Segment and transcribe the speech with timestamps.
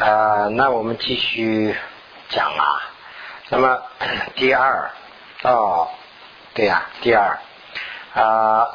[0.00, 1.76] 啊，那我们继续
[2.30, 2.64] 讲啊。
[3.50, 3.82] 那么
[4.34, 4.90] 第二，
[5.42, 5.88] 哦，
[6.54, 7.38] 对呀，第二
[8.14, 8.72] 啊，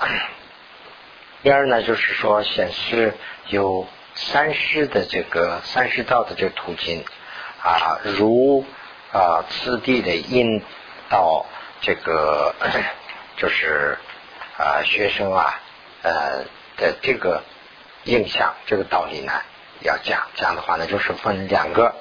[1.42, 3.16] 第二呢，就是说显示
[3.48, 7.04] 有三世的这个三世道的这个途径
[7.64, 8.64] 啊，如
[9.12, 10.62] 啊次第的引
[11.10, 11.48] 到
[11.82, 12.54] 这个
[13.38, 13.98] 就是
[14.60, 15.60] 啊学生啊
[16.04, 16.44] 呃
[16.78, 17.42] 的这个
[18.04, 19.34] 印象这个道理呢。
[19.82, 21.96] 要讲讲的话呢，就是分两个。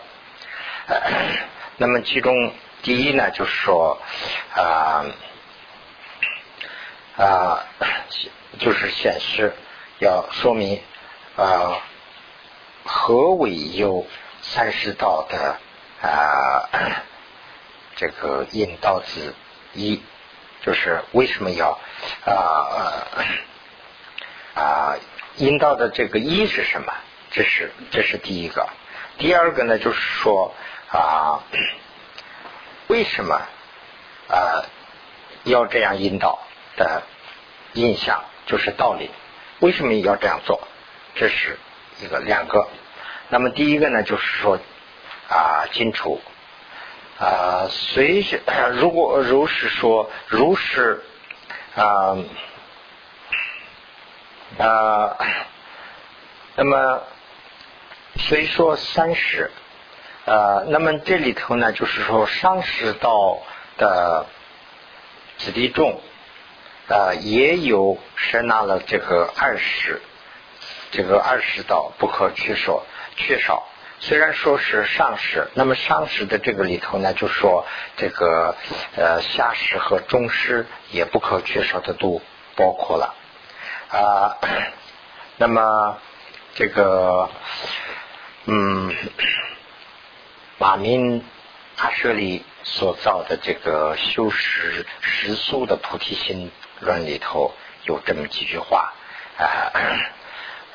[1.77, 4.01] 那么其中第一呢，就是说
[4.55, 5.05] 啊
[7.17, 7.65] 啊，
[8.59, 9.55] 就是显示
[9.99, 10.83] 要说明
[11.37, 11.81] 啊
[12.85, 14.07] 何为有
[14.43, 15.57] 三十道的
[16.03, 16.69] 啊
[17.97, 19.35] 这个引导之
[19.73, 20.03] 一，
[20.63, 21.79] 就是为什么要
[22.27, 23.07] 啊
[24.55, 24.97] 啊
[25.37, 26.93] 引导的这个一是什么？
[27.35, 28.69] 这是这是第一个，
[29.19, 30.55] 第二个呢，就是说
[30.89, 31.43] 啊，
[32.87, 33.35] 为什么
[34.29, 34.63] 啊
[35.43, 36.39] 要这样引导
[36.77, 37.03] 的
[37.73, 39.11] 印象就是道理，
[39.59, 40.61] 为什么要这样做？
[41.17, 41.59] 这是
[42.01, 42.69] 一个两个。
[43.31, 44.61] 那么第一个呢，就是说
[45.29, 46.23] 啊，清楚
[47.19, 48.25] 啊，随
[48.79, 51.03] 如果如是说，如是
[51.75, 52.17] 啊
[54.57, 55.17] 啊，
[56.55, 57.03] 那么。
[58.17, 59.51] 虽说三十，
[60.25, 63.43] 呃，那么这里头呢，就是说上十道
[63.77, 64.27] 的
[65.37, 66.01] 子弟众，
[66.87, 70.01] 呃，也有摄纳了这个二十，
[70.93, 72.85] 这个二十道不可缺少，
[73.17, 73.65] 缺少。
[73.99, 78.55] 虽然说是上十，那么上十的这个里头呢，就说这个
[78.97, 82.23] 呃下十和中师也不可缺少的都
[82.55, 83.15] 包括了
[83.91, 84.39] 啊。
[85.37, 85.99] 那么
[86.55, 87.29] 这个。
[88.47, 88.95] 嗯，
[90.59, 91.25] 马明
[91.77, 97.55] 他舍里所造的这个修持实素的菩提心论里头
[97.85, 98.93] 有这么几句话
[99.39, 99.73] 啊，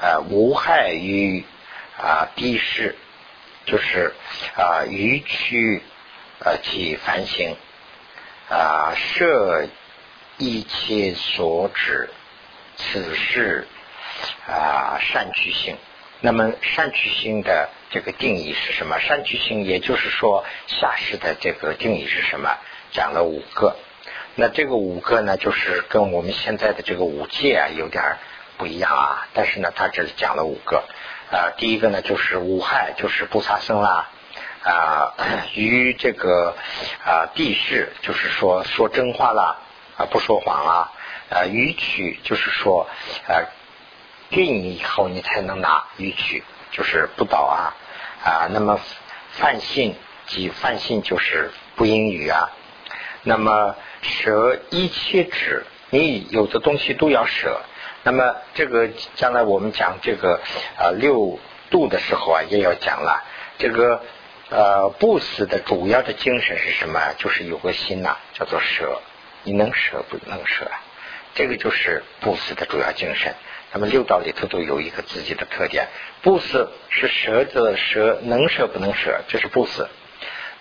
[0.02, 1.46] 呃，无害于
[2.02, 2.96] 啊地势，
[3.66, 4.16] 就是
[4.56, 5.84] 啊愚取
[6.40, 7.56] 呃其反省
[8.50, 9.68] 啊摄
[10.40, 12.10] 一切所指，
[12.78, 13.68] 此事
[14.48, 15.78] 啊善取性。
[16.22, 19.00] 那么善取性的这个定义是什么？
[19.00, 22.58] 善取性也就是说下士的这个定义是什么？
[22.92, 23.78] 讲了五个。
[24.36, 28.18] 那这个五个呢，就是跟我们现在的这个五戒啊有点
[28.58, 29.28] 不一样啊。
[29.34, 30.84] 但是呢，他这里讲了五个。
[31.32, 34.10] 啊，第一个呢就是无害，就是不杀生啦。
[34.64, 35.14] 啊，
[35.56, 36.58] 于这个
[37.06, 39.58] 啊地势，就是说说真话啦，
[39.96, 40.92] 啊不说谎啊。
[41.30, 42.90] 啊，语取就是说
[43.26, 43.48] 啊。
[44.30, 47.74] 给你以后，你才能拿语取，就是不倒啊
[48.24, 48.48] 啊。
[48.52, 48.80] 那么
[49.32, 49.96] 犯信
[50.28, 52.50] 即犯信就是不应语啊。
[53.24, 57.62] 那么舍一切止，你有的东西都要舍。
[58.04, 60.40] 那么这个将来我们讲这个
[60.78, 61.40] 啊六
[61.70, 63.24] 度的时候啊，也要讲了。
[63.58, 64.02] 这个
[64.50, 67.00] 呃不死的主要的精神是什么？
[67.18, 69.02] 就是有个心呐，叫做舍。
[69.44, 70.66] 你能舍不能舍？
[70.66, 70.80] 啊
[71.36, 73.34] 这个就是不死的主要精神。
[73.72, 75.88] 那么六道里头都有一个自己的特点，
[76.24, 79.86] 不死是舍的舍，能舍不能舍，这是不死；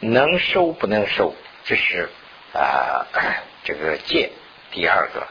[0.00, 1.34] 能收不能收，
[1.64, 2.10] 这是
[2.52, 3.06] 啊
[3.64, 4.30] 这个戒。
[4.70, 5.26] 第二个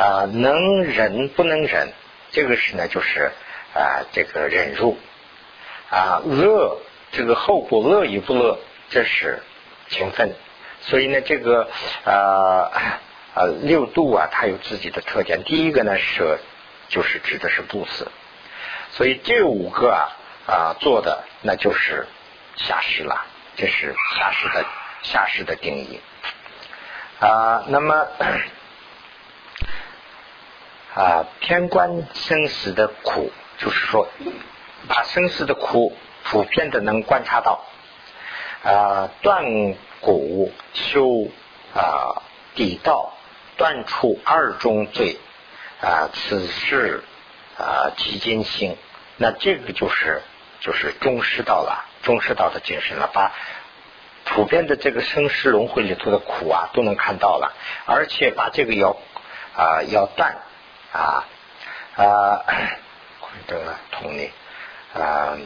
[0.00, 1.92] 啊能忍不能忍，
[2.30, 3.32] 这个是呢就是
[3.74, 4.96] 啊这个忍辱
[5.90, 6.78] 啊乐
[7.10, 9.42] 这个后果乐与不乐，这是
[9.88, 10.36] 情分。
[10.82, 11.68] 所以呢这个
[12.04, 13.00] 啊
[13.34, 15.42] 啊六度啊它有自己的特点。
[15.44, 16.38] 第一个呢舍。
[16.88, 18.06] 就是指的是不死，
[18.90, 20.12] 所以这五个啊
[20.46, 22.06] 啊做的那就是
[22.56, 23.24] 下士了，
[23.56, 24.66] 这是下士的
[25.00, 26.00] 下士的定义
[27.18, 27.64] 啊。
[27.68, 28.06] 那么
[30.94, 34.06] 啊，偏观生死的苦，就是说
[34.86, 37.64] 把生死的苦普遍的能观察到
[38.64, 39.44] 啊，断
[40.02, 41.30] 骨修
[41.74, 42.20] 啊
[42.54, 43.14] 底道，
[43.62, 45.16] 断除二中罪。
[45.80, 47.02] 啊，此事
[47.58, 48.76] 啊，其间性，
[49.16, 50.22] 那这个就是
[50.60, 53.32] 就是中师道了，中师道的精神了，把
[54.24, 57.52] 普遍的这个生死轮回里头的苦啊，都能看到了，
[57.84, 58.96] 而且把这个要
[59.56, 60.36] 啊要断
[60.92, 61.26] 啊
[61.96, 62.44] 啊，
[63.48, 64.30] 这个同理
[64.94, 65.36] 啊，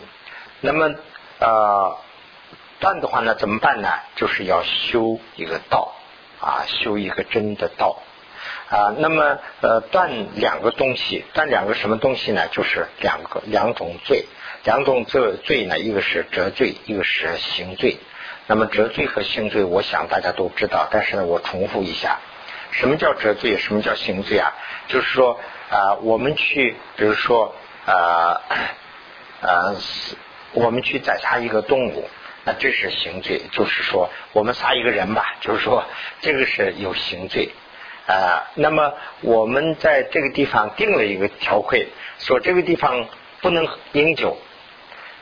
[0.61, 0.95] 那么
[1.41, 1.97] 啊
[2.79, 3.89] 断的话呢，怎么办呢？
[4.17, 5.95] 就是要修一个道
[6.43, 8.03] 啊，修一个真的道。
[8.69, 12.49] 啊，那么呃断两个东西，断两个什么东西呢？
[12.49, 14.27] 就是两个两种罪。
[14.65, 17.99] 两种罪罪呢，一个是折罪，一个是刑罪。
[18.49, 22.19] 那么折罪和刑罪，我想大家都知道，但是呢，我重复一下，
[22.73, 23.59] 什么叫折罪？
[23.59, 24.53] 什么叫刑罪啊？
[24.89, 25.39] 就是说
[25.71, 27.55] 啊，我们去，比如说
[27.85, 28.43] 啊
[29.41, 29.77] 啊，
[30.53, 32.09] 我们去宰杀一个动物，
[32.45, 33.43] 那这是刑罪。
[33.53, 35.85] 就是说，我们杀一个人吧，就是说
[36.23, 37.51] 这个是有刑罪
[38.07, 38.51] 啊。
[38.55, 41.89] 那么我们在这个地方定了一个条规，
[42.19, 43.07] 说这个地方
[43.41, 44.37] 不能饮酒。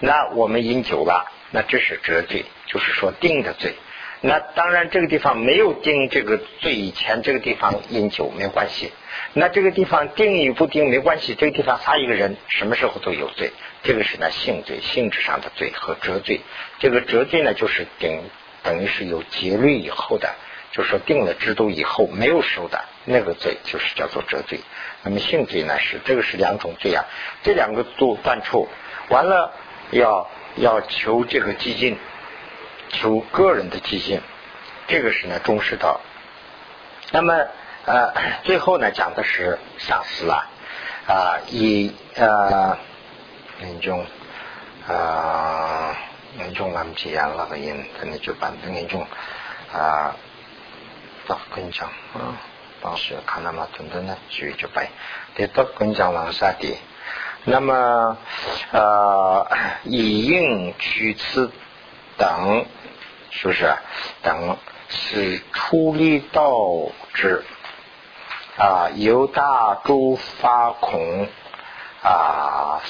[0.01, 3.75] 那我们饮酒了，那这是折罪，就是说定的罪。
[4.21, 8.91] 那当然这个地方没有定这个罪以前，这个地方饮酒没关系。
[9.35, 13.51] 那这个地方定与不定没关系，这个地方杀一个人，什么时候都有罪。
[13.83, 16.41] 这个是呢性罪，性质上的罪和折罪。
[16.79, 18.23] 这个折罪呢，就是定
[18.63, 20.35] 等于是有节律以后的，
[20.75, 24.61] 就是说定了制度以后没有收的那个罪，就是叫做折罪。
[25.03, 27.05] 那么性罪呢是这个是两种罪啊，
[27.43, 28.69] 这两个都犯错，
[29.09, 29.53] 完了。
[29.91, 31.99] 要要求这个激进，
[32.89, 34.21] 求个人的激进，
[34.89, 36.01] 这个是呢重视到。
[37.13, 37.35] 那么
[37.85, 38.13] 呃
[38.43, 40.49] 最后呢讲的是上司了
[41.07, 42.79] 啊以呃
[43.61, 44.05] 那种
[44.89, 45.97] 啊
[46.39, 49.07] 那种我们这样那个人，可能就把那种
[49.73, 50.17] 啊
[51.27, 52.41] 到跟讲啊
[52.83, 54.89] 当时看那么等等呢就就白
[55.35, 56.79] 得到跟讲往下的。
[57.47, 58.17] 那么，
[58.73, 59.47] 呃，
[59.85, 61.51] 以应取次
[62.17, 62.65] 等，
[63.31, 63.75] 是不是？
[64.23, 64.57] 等
[64.89, 66.53] 是出力道
[67.13, 67.45] 之
[68.57, 71.29] 啊，由大诸发恐
[72.03, 72.81] 啊，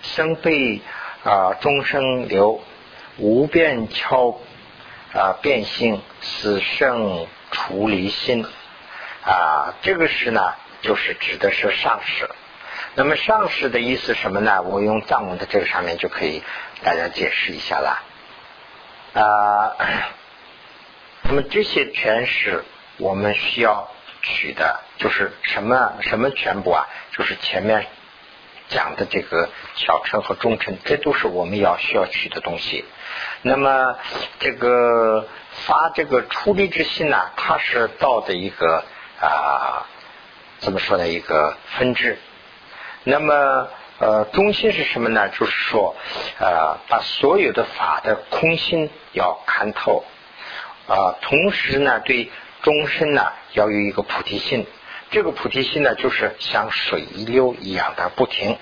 [0.00, 0.80] 生悲
[1.22, 2.62] 啊，终生流
[3.18, 4.38] 无变巧
[5.14, 8.44] 啊，变性死生除离心
[9.24, 12.28] 啊，这个是呢，就是指的是上士。
[12.96, 14.62] 那么上士的意思什么呢？
[14.62, 16.42] 我用藏文的这个上面就可以
[16.82, 18.02] 大家解释一下了
[19.14, 19.76] 啊。
[21.22, 22.64] 那么这些全是
[22.98, 23.88] 我们需要
[24.22, 26.86] 取的，就是什么什么全部啊？
[27.12, 27.86] 就是前面
[28.68, 32.84] 讲的这个小乘和中乘，这都是我们要需要取的东西。
[33.42, 33.96] 那么
[34.40, 35.28] 这个
[35.66, 38.84] 发这个出离之心呢，它是道的一个
[39.20, 39.86] 啊，
[40.58, 41.06] 怎么说呢？
[41.08, 42.18] 一个分支。
[43.04, 43.68] 那么，
[43.98, 45.28] 呃，中心是什么呢？
[45.28, 45.94] 就是说，
[46.38, 50.04] 呃，把所有的法的空心要看透，
[50.88, 52.30] 啊，同时呢，对
[52.62, 54.66] 终身呢要有一个菩提心。
[55.14, 58.58] 这个菩提心呢，就是像水一流一样的不停。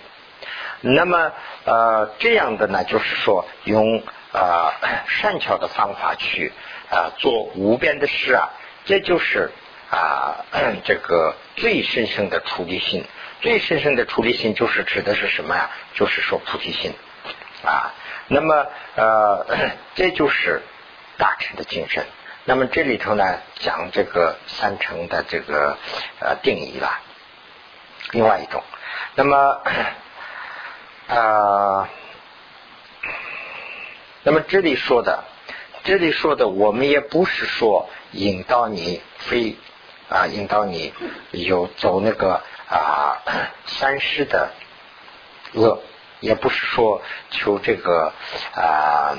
[0.83, 1.33] 那么，
[1.65, 4.03] 呃，这样的呢，就是说用
[4.35, 4.71] 呃
[5.09, 6.53] 善巧的方法去
[6.91, 8.51] 啊做无边的事啊，
[8.85, 9.51] 这就是
[9.91, 10.45] 啊
[10.85, 13.07] 这个最深深的出离心。
[13.41, 15.71] 最深深的出离心就是指的是什么呀？
[15.95, 16.93] 就是说菩提心
[17.65, 17.95] 啊。
[18.29, 19.47] 那么呃，
[19.97, 20.61] 这就是
[21.17, 22.05] 大乘的精神。
[22.45, 25.77] 那么这里头呢，讲这个三乘的这个
[26.21, 27.01] 呃定义了。
[28.11, 28.63] 另外一种，
[29.15, 29.63] 那么
[31.09, 31.89] 啊，
[34.25, 35.25] 那么这里说的，
[35.85, 39.57] 这里说的，我们也不是说引导你非
[40.09, 40.93] 啊，引导你
[41.31, 42.43] 有走那个。
[42.69, 43.21] 啊，
[43.69, 44.51] 三世的
[45.53, 45.83] 恶，
[46.21, 48.15] 也不是说求这个
[48.55, 49.15] 啊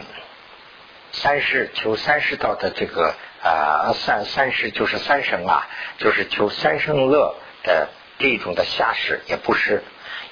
[1.14, 5.68] 三世求三世道的这个啊三三世就是三生啊，
[5.98, 7.88] 就是求三生乐的
[8.20, 9.82] 这种的下士，也不是，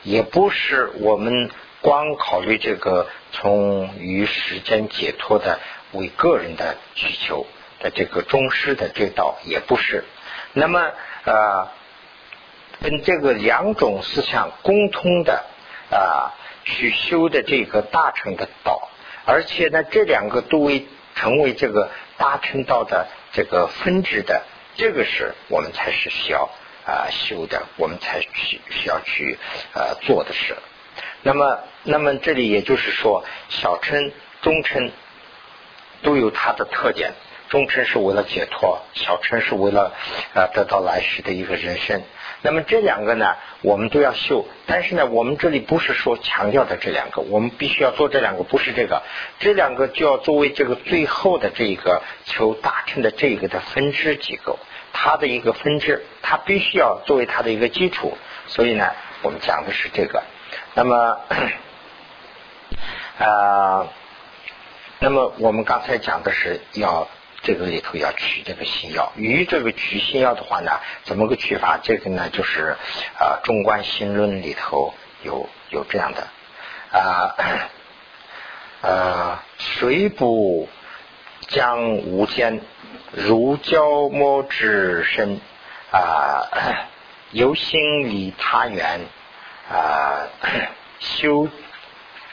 [0.04, 1.50] 也不是我们
[1.82, 5.60] 光考虑这个从于时间解脱的
[5.94, 7.48] 为个人的需求
[7.80, 10.04] 的这个宗师的这道，也不是。
[10.54, 10.92] 那么
[11.24, 11.70] 呃。
[12.84, 15.46] 跟这个两种思想共通的
[15.92, 16.34] 啊，
[16.64, 18.90] 去修的这个大乘的道，
[19.26, 24.44] 而且呢，这两个都为成为这个大乘道的这个分支的，
[24.76, 26.50] 这个是我们才是需要
[26.86, 29.38] 啊修的，我们才需需要去
[29.74, 30.56] 呃做的事。
[31.24, 34.12] 那么，那么这里也就是说，小乘、
[34.42, 34.92] 中乘
[36.02, 37.14] 都有它的特点。
[37.50, 39.94] 中乘是为了解脱，小乘是为了
[40.34, 42.02] 呃得到来世的一个人生。
[42.44, 44.48] 那么这两个呢，我们都要修。
[44.66, 49.04] 但是呢，我们这里不是说强调的这两个，我们必须要做这两个，不是这个。
[49.40, 54.58] 这两个就要作为这个最后的这个求大乘的这个的分支机构，
[54.92, 58.18] 它的一个分支，它必须要作为它的一个基础。
[58.48, 60.24] 所以呢，我们讲的是这个。
[60.74, 61.20] 那么
[63.20, 63.88] 啊，
[65.00, 67.08] 那么我们刚才讲的是要。
[67.44, 70.72] 这个里头要取这个新药，与这个取新药的话呢，
[71.04, 71.80] 怎么个取法？
[71.82, 72.76] 这个呢，就是
[73.20, 74.94] 啊，中观心论里头
[75.24, 76.28] 有有这样的。
[76.92, 77.36] 啊
[78.82, 80.68] 呃水不
[81.48, 82.62] 将无间，
[83.12, 85.40] 如胶膜之身。
[85.92, 86.48] 啊，
[87.32, 89.02] 由心离他缘。
[89.70, 90.28] 啊，
[91.00, 91.48] 修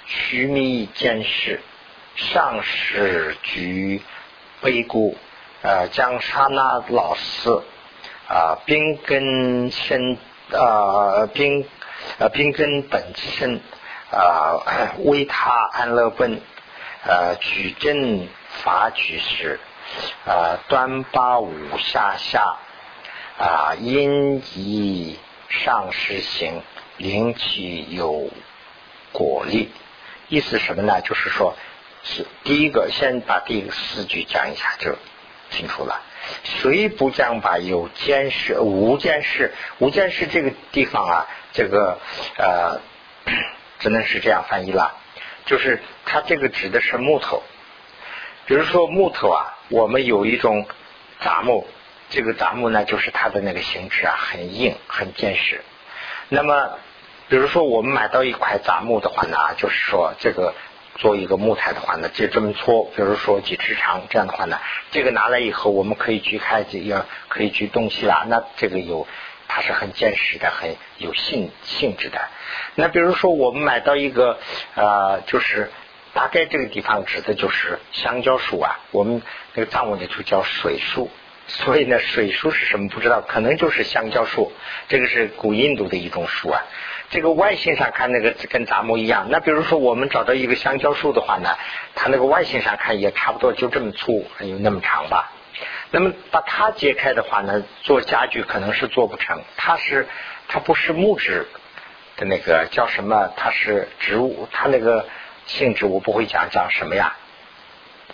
[0.07, 1.61] 须弥见识，
[2.17, 4.03] 上是局
[4.61, 5.17] 悲故，
[5.63, 7.63] 呃，将刹那老死
[8.29, 10.19] 啊，并根身
[10.53, 11.65] 啊，并
[12.19, 13.61] 啊，并根本身
[14.11, 16.41] 啊，为他安乐本，
[17.05, 18.29] 呃，举正
[18.63, 19.61] 法举时，
[20.27, 22.57] 啊，端八五下下，
[23.39, 26.63] 啊，因以上实行，
[26.97, 28.31] 灵起有
[29.13, 29.71] 果力。
[30.29, 31.01] 意思什么呢？
[31.01, 31.55] 就是说，
[32.03, 34.97] 是第一个，先把第一个四句讲一下就
[35.51, 36.03] 清楚了。
[36.45, 41.99] 谁不将把有监视、无监视、无监视这个地方啊，这个
[42.37, 42.81] 呃，
[43.79, 44.97] 只能是这样翻译了。
[45.47, 47.43] 就是它这个指的是木头。
[48.47, 50.67] 比如说木头啊，我们有一种
[51.21, 51.67] 杂木，
[52.11, 55.63] 这个杂木呢，就是它的那个形质啊，很硬，很坚实。
[56.29, 56.79] 那么，
[57.29, 60.55] 比如说我们买到一块杂木的话呢，就是说这个
[60.99, 64.59] 做一个木材的话呢，就这么搓，比如说几尺长，这样的话呢，
[64.91, 68.27] 这个拿来以后，我们可以锯开，这要可以锯东西啦。
[68.29, 69.07] 那这个有，
[69.49, 72.21] 它是很坚实的，很有性性质的。
[72.75, 74.39] 那比如说我们买到一个
[74.75, 75.71] 呃，就是。
[76.15, 79.23] 大概这个地方指的就是香蕉树啊，我们
[79.55, 81.11] 那个藏文里就叫水树，
[81.47, 84.51] 所以呢，水树是什么不知道，可能就是香蕉树，
[84.89, 86.63] 这个是古印度的一种树啊。
[87.11, 91.57] 这个外形上看那个跟杂木一样，那比如说我们找到一个香蕉树的话呢，
[91.95, 95.33] 它那个外形上看也差不多就这么粗，还有那么长吧。
[95.91, 100.07] 那么把它揭开的话呢，做家具可能是做不成，它是
[100.49, 101.47] 它不是木质
[102.17, 103.33] 的那个叫什么？
[103.37, 105.07] 它是植物，它那个。
[105.47, 107.17] 性质我不会讲讲什么呀，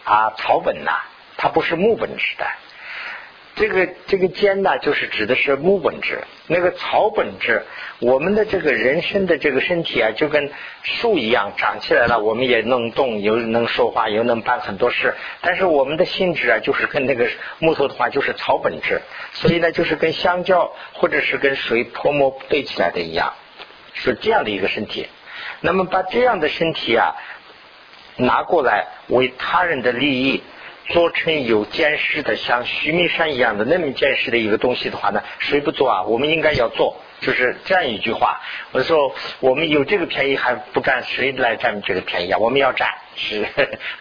[0.05, 0.93] 啊草本呐，
[1.37, 2.47] 它不是木本质的。
[3.57, 6.25] 这个这个尖呢，就是指的是木本质。
[6.47, 7.63] 那个草本质，
[8.01, 10.51] 我们的这个人身的这个身体啊，就跟
[10.83, 15.15] 树一样长起来了，我们也能动，又能说话，又能办很多事。
[15.41, 17.29] 但是我们的性质啊，就是跟那个
[17.61, 19.01] 木头的话，就是草本质。
[19.33, 23.35] 所以呢，就是跟香蕉或者是跟水泼墨堆起来的一样，
[23.95, 25.07] 是这样的一个身体。
[25.61, 27.15] 那么把这样的身体啊
[28.17, 30.43] 拿过来为他人的利益
[30.89, 36.03] 做成有见识的像徐明山一样的那么见识的一个东西的话呢，谁不做啊？
[36.05, 36.97] 我们应该要做。
[37.21, 38.41] 就是这样一句话，
[38.73, 42.39] 我说我们有这个便宜还不占，谁来占这个便宜啊？
[42.39, 43.47] 我们要占，是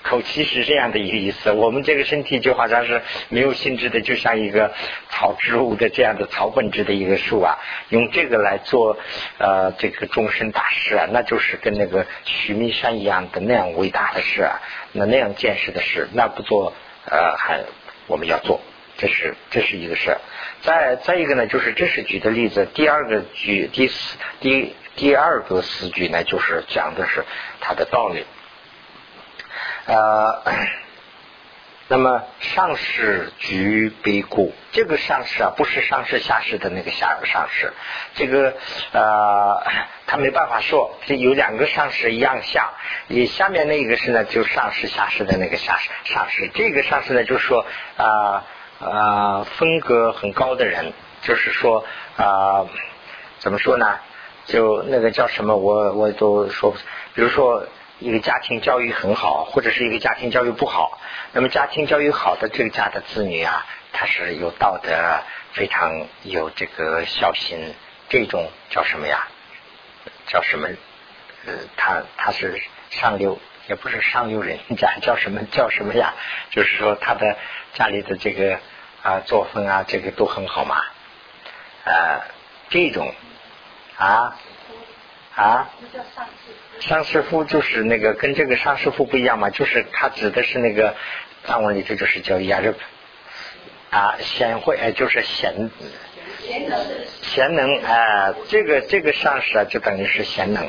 [0.01, 1.51] 口气是这样的一个意思。
[1.51, 4.74] 我们这个身体就好像是没有性质的，就像一个
[5.10, 7.58] 草植物的这样的草本质的一个树啊，
[7.89, 8.98] 用这个来做
[9.38, 14.60] 呃这个终身大事啊，那就是跟那个须弥山一样的那样伟大的事啊，
[14.91, 16.74] 那那样见识的事，那不做
[17.05, 17.62] 呃还
[18.08, 18.60] 我们要做。
[18.96, 20.22] 这是这是一个事儿，
[20.63, 22.65] 再再一个呢，就是这是举的例子。
[22.74, 27.25] 第二个举第四第第二个四句呢，就是讲的是
[27.60, 28.25] 它的道理。
[29.86, 30.41] 呃，
[31.89, 37.74] 那么上士居悲故，这个上士啊，不是上士下士的那个下上士，
[38.15, 38.55] 这个
[38.93, 39.62] 呃，
[40.08, 42.72] 他没办法说，这有两个上士一样下，
[43.08, 47.65] 你下面那个是呢，就上士下士的那个下上士，这个上士呢，就说
[47.98, 48.46] 啊。
[48.83, 51.85] 啊，风格很高的人，就是说
[52.17, 52.65] 啊，
[53.39, 53.99] 怎么说呢？
[54.45, 56.77] 就那个叫什么，我我都说不，
[57.13, 57.65] 比如说
[57.99, 60.99] 一个家庭教育很好，或者是一个家庭教育不好。
[61.31, 64.91] 那么家庭教育好的这个家的子女啊，他是有道德，
[65.53, 67.73] 非常有这个孝心，
[68.09, 69.27] 这种叫什么呀？
[70.27, 70.67] 叫什么？
[71.45, 76.13] 呃，他他是上流，也不是上流人家，叫什么叫什么呀？
[76.51, 77.37] 就是说他的
[77.73, 78.59] 家里的这个。
[79.03, 80.81] 啊，作风啊，这个都很好嘛。
[81.83, 82.22] 呃，
[82.69, 83.13] 这种
[83.98, 84.39] 啊
[85.36, 85.69] 啊，
[86.79, 90.95] 上师傅就是那个跟这个上师傅不一样嘛，就是他指的是那个
[91.43, 92.75] 藏文里头就是叫亚热
[93.89, 95.69] 啊贤惠，哎，就是贤
[96.39, 96.86] 贤能
[97.22, 100.65] 贤能哎，这个这个上师啊，就等于是贤能，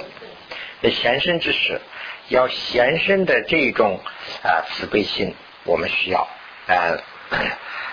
[0.91, 1.81] 贤身之时，
[2.31, 4.01] 要贤身的这种
[4.43, 6.27] 啊慈悲心，我们需要
[6.67, 6.99] 呃。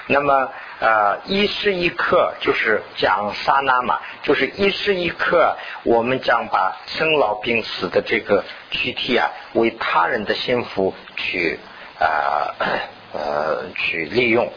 [0.08, 11.60] 那么呃，一时一刻就是讲刹那嘛，就是一时一刻，我们将把生老病死的这个躯体啊，为他人的幸福去
[12.00, 12.56] 呃
[13.14, 14.52] 呃去利用。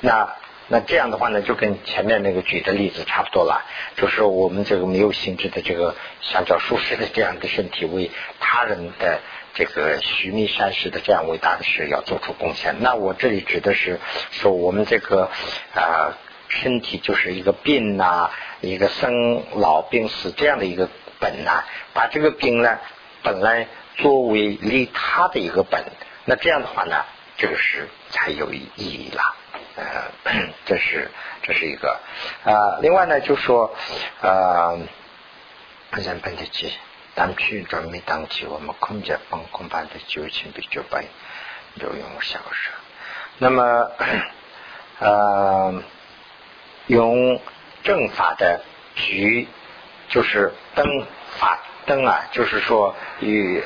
[0.00, 0.34] 那
[0.68, 3.66] 那这样的话呢，就跟前面那个举的例子差不多了，
[3.96, 9.20] 就是我们这个没有心智的这个像叫舒适的这样的身体，为他人的
[9.60, 12.76] 这个须弥善事的这样伟大的事要做出贡献。
[12.80, 14.00] 那我这里指的是
[14.30, 15.30] 说我们这个
[15.74, 16.16] 啊
[16.48, 18.30] 身体就是一个病呐，
[18.62, 20.88] 一个生老病死这样的一个
[21.18, 22.78] 本呐，把这个病呢
[23.22, 25.84] 本来作为利他的一个本，
[26.24, 27.04] 那这样的话呢，
[27.36, 29.22] 这个是才有意义了。
[29.76, 29.84] 呃，
[30.64, 31.10] 这是
[31.42, 32.00] 这是一个
[32.44, 32.78] 啊。
[32.80, 33.76] 另外呢，就说
[34.22, 34.78] 呃，
[35.90, 36.72] 人本的记，
[37.14, 41.04] 当去准备当起，我们空间放空般的九千比九百
[41.78, 42.74] 就用小说。
[43.38, 43.90] 那么
[44.98, 45.82] 呃，
[46.86, 47.40] 用
[47.82, 48.62] 正法的
[48.94, 49.48] 局，
[50.08, 51.06] 就是灯
[51.38, 53.62] 法灯啊，就是说与。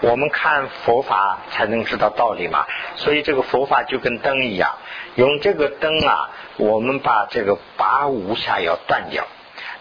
[0.00, 4.76] 我们看佛法才能知道道理嘛，所以这个佛法就跟灯一样，
[5.14, 9.26] 用这个灯啊，我们把这个八无暇要断掉。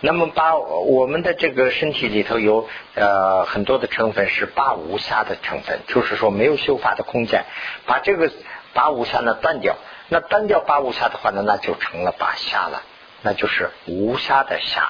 [0.05, 7.45] 那么把我们的这个身体里头有呃很多的成分是八无暇的成分，就是说没有修法的空间，
[7.85, 8.29] 把这个
[8.73, 9.77] 八无暇呢断掉。
[10.09, 12.83] 那断掉八无暇的话呢，那就成了八暇了，
[13.21, 14.89] 那就是无暇的暇，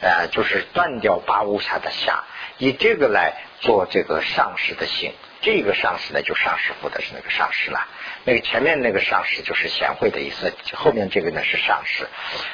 [0.00, 2.20] 呃，就是断掉八无暇的暇。
[2.58, 7.88] 以这个来做这个上师的性，这个上师呢就上师傅的是那个上师了，
[8.26, 12.06] 那个前面那个上师就是贤惠的意思，后面这个呢是上师，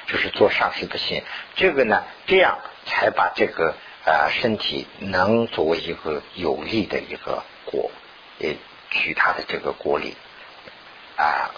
[0.07, 1.23] 就是做上师的心，
[1.57, 3.75] 这个呢这样才把这个
[4.05, 7.91] 呃身体能作为一个有利的一个果，
[8.39, 8.57] 也
[8.91, 10.15] 取他的这个果力
[11.17, 11.51] 啊，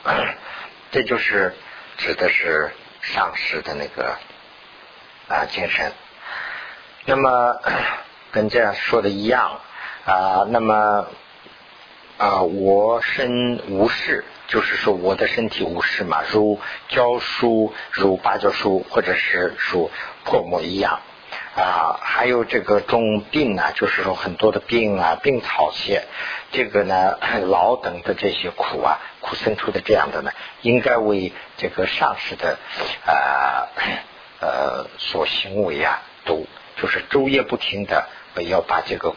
[0.93, 1.55] 这就是
[1.99, 2.71] 指的是
[3.03, 4.17] 上师的那个
[5.29, 5.93] 啊精神，
[7.05, 7.61] 那么。
[8.35, 9.61] 跟这样说的一样
[10.05, 11.07] 啊，那么
[12.17, 19.91] 啊，我身无事，就是说我的身体无事嘛，如教书，如芭蕉树，或者是如
[20.25, 21.01] 破木一样
[21.57, 21.99] 啊。
[22.01, 26.05] 还有这个重病啊，就是说很多的病啊，病草些，
[26.53, 30.31] 这个呢， 老等的这些苦啊，苦生出的这样的呢，
[30.63, 32.59] 应该为这个上师的
[33.07, 33.69] 啊
[34.41, 38.09] 呃所行为啊，都就是昼夜不停的。
[38.49, 39.15] 要把这个，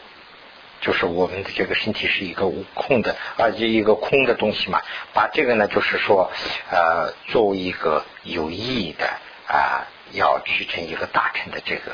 [0.81, 4.81] 就是我们的这个身体是一个无空的，而且一个空的东西嘛。
[5.13, 6.31] 把这个呢，就是说，
[6.71, 9.07] 呃，作为一个有意义的
[9.47, 11.93] 啊，要去成一个大成的这个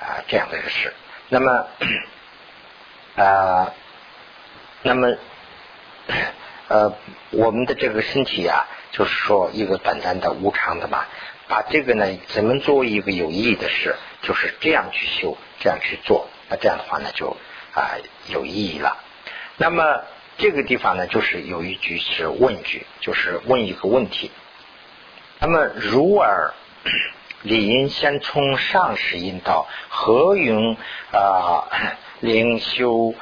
[0.00, 0.92] 啊这样的一个事。
[1.28, 1.66] 那么，
[3.16, 3.72] 啊，
[4.82, 5.16] 那么，
[6.68, 6.94] 呃，
[7.30, 11.04] 我们的这个身体啊，就是说一个短暂的、无常的嘛。
[11.46, 16.26] 把这个呢，怎么作为一个有意义的事，就是这样去修，这样去做。
[16.48, 17.36] 那这样的话呢，就
[17.74, 17.90] 啊
[18.28, 18.96] 有意义了。
[19.56, 20.02] 那么
[20.36, 24.30] 这个地方呢，就是有一句是问句，就是问一个问题。
[25.38, 26.54] 那么如尔
[27.42, 30.76] 理应先从上师引导，何云
[31.12, 31.68] 啊
[32.20, 33.14] 灵修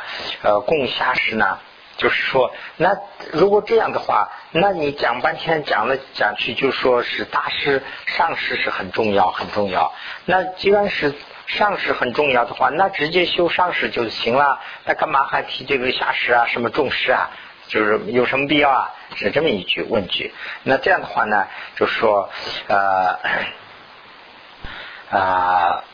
[0.42, 1.58] 呃共下师呢？
[1.98, 2.96] 就是说，那
[3.32, 9.92] 如果这样的话，那你讲半天讲了讲去，就说是大师上师是很重要很重要。
[10.24, 11.14] 那既然是。
[11.56, 14.58] 上师很重要的话，那直接修上师就行了。
[14.86, 16.46] 那干嘛还提这个下师啊？
[16.46, 17.30] 什么重师啊？
[17.68, 18.90] 就是有什么必要啊？
[19.16, 20.32] 是这么一句问句。
[20.62, 22.30] 那这样的话呢，就说
[22.68, 23.18] 呃
[25.10, 25.84] 啊，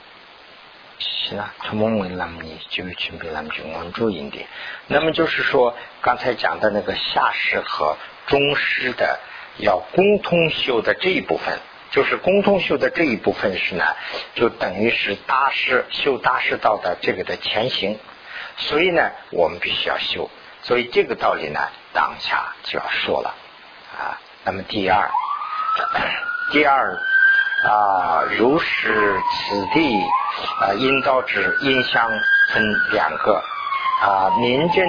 [0.98, 4.46] 行啊，他们为那么你就请别那么就稳住一点。
[4.86, 7.96] 那么就是说，刚才讲的那个下师和
[8.28, 9.18] 中师的
[9.56, 11.58] 要共通修的这一部分。
[11.90, 13.84] 就是共同修的这一部分是呢，
[14.34, 17.98] 就等于是大师修大师道的这个的前行，
[18.56, 20.28] 所以呢，我们必须要修，
[20.62, 21.60] 所以这个道理呢，
[21.94, 23.34] 当下就要说了
[23.98, 24.20] 啊。
[24.44, 25.10] 那么第二，
[26.52, 26.98] 第二
[27.66, 30.00] 啊，如是此地
[30.60, 32.10] 啊，因道之因相
[32.52, 33.42] 分两个
[34.02, 34.86] 啊，民正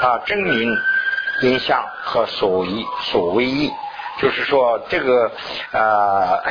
[0.00, 0.78] 啊，证明
[1.42, 3.72] 因相和所依所谓义。
[4.18, 5.30] 就是说，这个
[5.72, 6.42] 呃，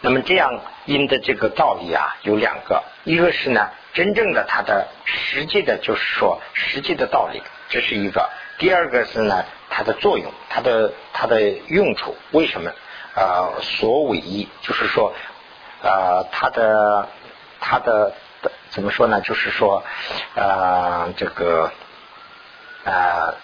[0.00, 8.22] 那么这样因的这个道理啊，有两个，一个是呢，真正的它的实际的，就是说实际的道理，这是一个；
[8.58, 12.70] 第二个是呢，它的作用，它的它的用处，为什么？
[13.14, 15.12] 呃，所为一，就是说，
[15.82, 17.08] 呃，它的
[17.60, 18.14] 它的
[18.70, 19.20] 怎么说呢？
[19.20, 19.84] 就是说，
[20.34, 21.70] 呃，这个
[22.84, 23.34] 呃。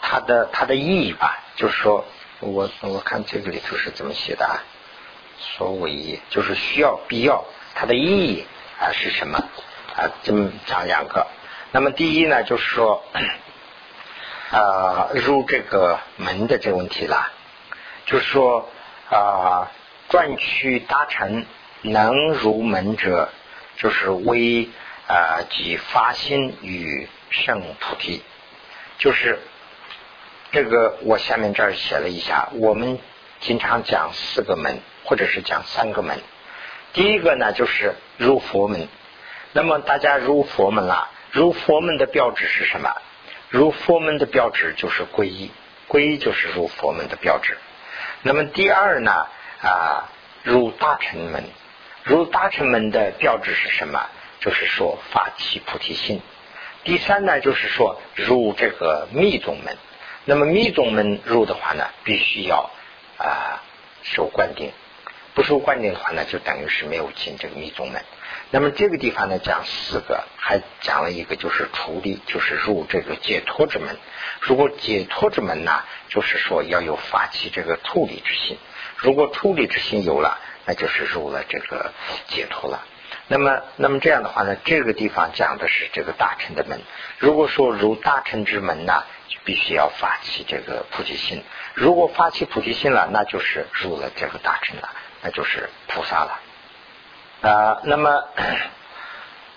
[0.00, 2.04] 它的它的意义吧，就是说
[2.38, 4.62] 我我看这个里头是怎么写的啊？
[5.40, 7.44] 所谓就是需要必要，
[7.74, 8.46] 它的意义
[8.80, 9.38] 啊是什么
[9.96, 10.08] 啊？
[10.22, 11.26] 这么讲两个。
[11.72, 13.02] 那么第一呢，就是说
[14.52, 17.32] 啊入这个门的这个问题啦，
[18.06, 18.70] 就是说
[19.10, 19.72] 啊，
[20.08, 21.44] 转去搭乘
[21.82, 23.30] 能入门者，
[23.78, 24.68] 就是为
[25.08, 28.22] 啊即发心与圣菩提，
[28.98, 29.40] 就是
[30.50, 32.98] 这个我下面这儿写了一下，我们
[33.40, 36.18] 经常讲四个门，或者是讲三个门。
[36.94, 38.88] 第一个呢，就是入佛门。
[39.52, 42.94] 那么大家入佛门了，入佛门的标志是什么？
[43.50, 45.50] 入佛门的标志就是皈依，
[45.86, 47.58] 皈依就是入佛门的标志。
[48.22, 49.26] 那么第二呢，
[49.62, 50.08] 啊，
[50.42, 51.44] 入大乘门，
[52.04, 54.06] 入大乘门的标志是什么？
[54.40, 56.22] 就是说发起菩提心。
[56.84, 59.76] 第三呢，就是说入这个密宗门。
[60.28, 62.70] 那么密宗门入的话呢，必须要
[63.16, 63.64] 啊
[64.02, 64.72] 受灌顶，
[65.32, 68.04] 不受灌顶的话呢，就等于是没有进这个密宗门。
[68.50, 73.96] 那么这个地方呢，讲四个，还讲了一个，就是出离，就是入这个解脱之门。
[74.42, 78.58] 如果解脱之门呢，就是说要有发起这个处理之心。
[78.96, 81.94] 如果处理之心有了，那就是入了这个
[82.26, 82.84] 解脱了。
[83.28, 86.80] 那么，那么这样的话呢，这个地方讲的是这个大乘的门。
[87.16, 89.04] 如果说入大乘之门呢，
[89.44, 91.42] 必须要发起这个菩提心。
[91.74, 94.90] 如果发起菩提心了，那就是入了这个大乘了，
[95.22, 96.40] 那就是菩萨了。
[97.40, 98.24] 啊，那么，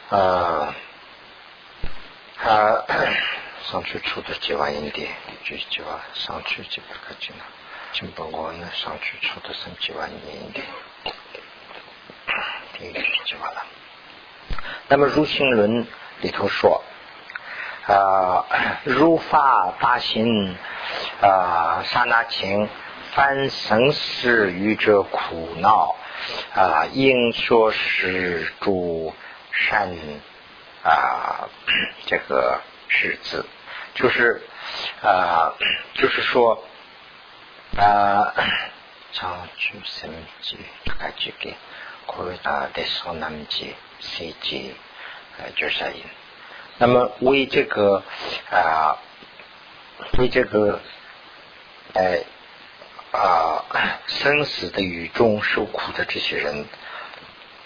[0.09, 0.73] 呃，
[2.37, 2.83] 他
[3.63, 5.07] 上去出的几万银锭，
[5.43, 7.43] 就几万上去几百个斤了。
[7.93, 10.63] 金本我呢，上去出的是几万银锭，
[12.77, 13.65] 第一个几万了。
[14.87, 15.87] 那么入心论
[16.21, 16.83] 里头说，
[17.91, 18.45] 啊，
[18.83, 20.55] 如法大心，
[21.21, 22.69] 啊，刹那情，
[23.13, 25.95] 凡生死愚者苦恼。
[26.53, 29.11] 啊，应说是诸
[29.51, 29.89] 善
[30.83, 31.49] 啊，
[32.05, 33.43] 这个是字，
[33.95, 34.43] 就是
[35.01, 35.53] 啊，
[35.95, 36.63] 就是说
[37.75, 38.31] 啊，
[39.13, 41.55] 常去生计，开去给，
[42.05, 44.75] 扩大的少南界，世界
[45.39, 46.03] 呃，就是因。
[46.81, 48.03] 那么为这个
[48.49, 48.97] 啊，
[50.17, 50.79] 为这个
[51.93, 52.23] 哎。
[53.11, 53.65] 啊，
[54.07, 56.65] 生死的雨中受苦的这些人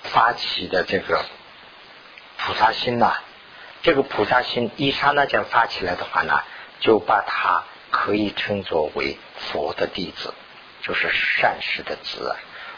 [0.02, 1.24] 发起的这个
[2.40, 3.18] 菩萨心呐，
[3.84, 6.42] 这个菩萨心一刹那间发起来的话呢，
[6.80, 10.34] 就把它可以称作为佛的弟子，
[10.82, 12.36] 就是善事的子。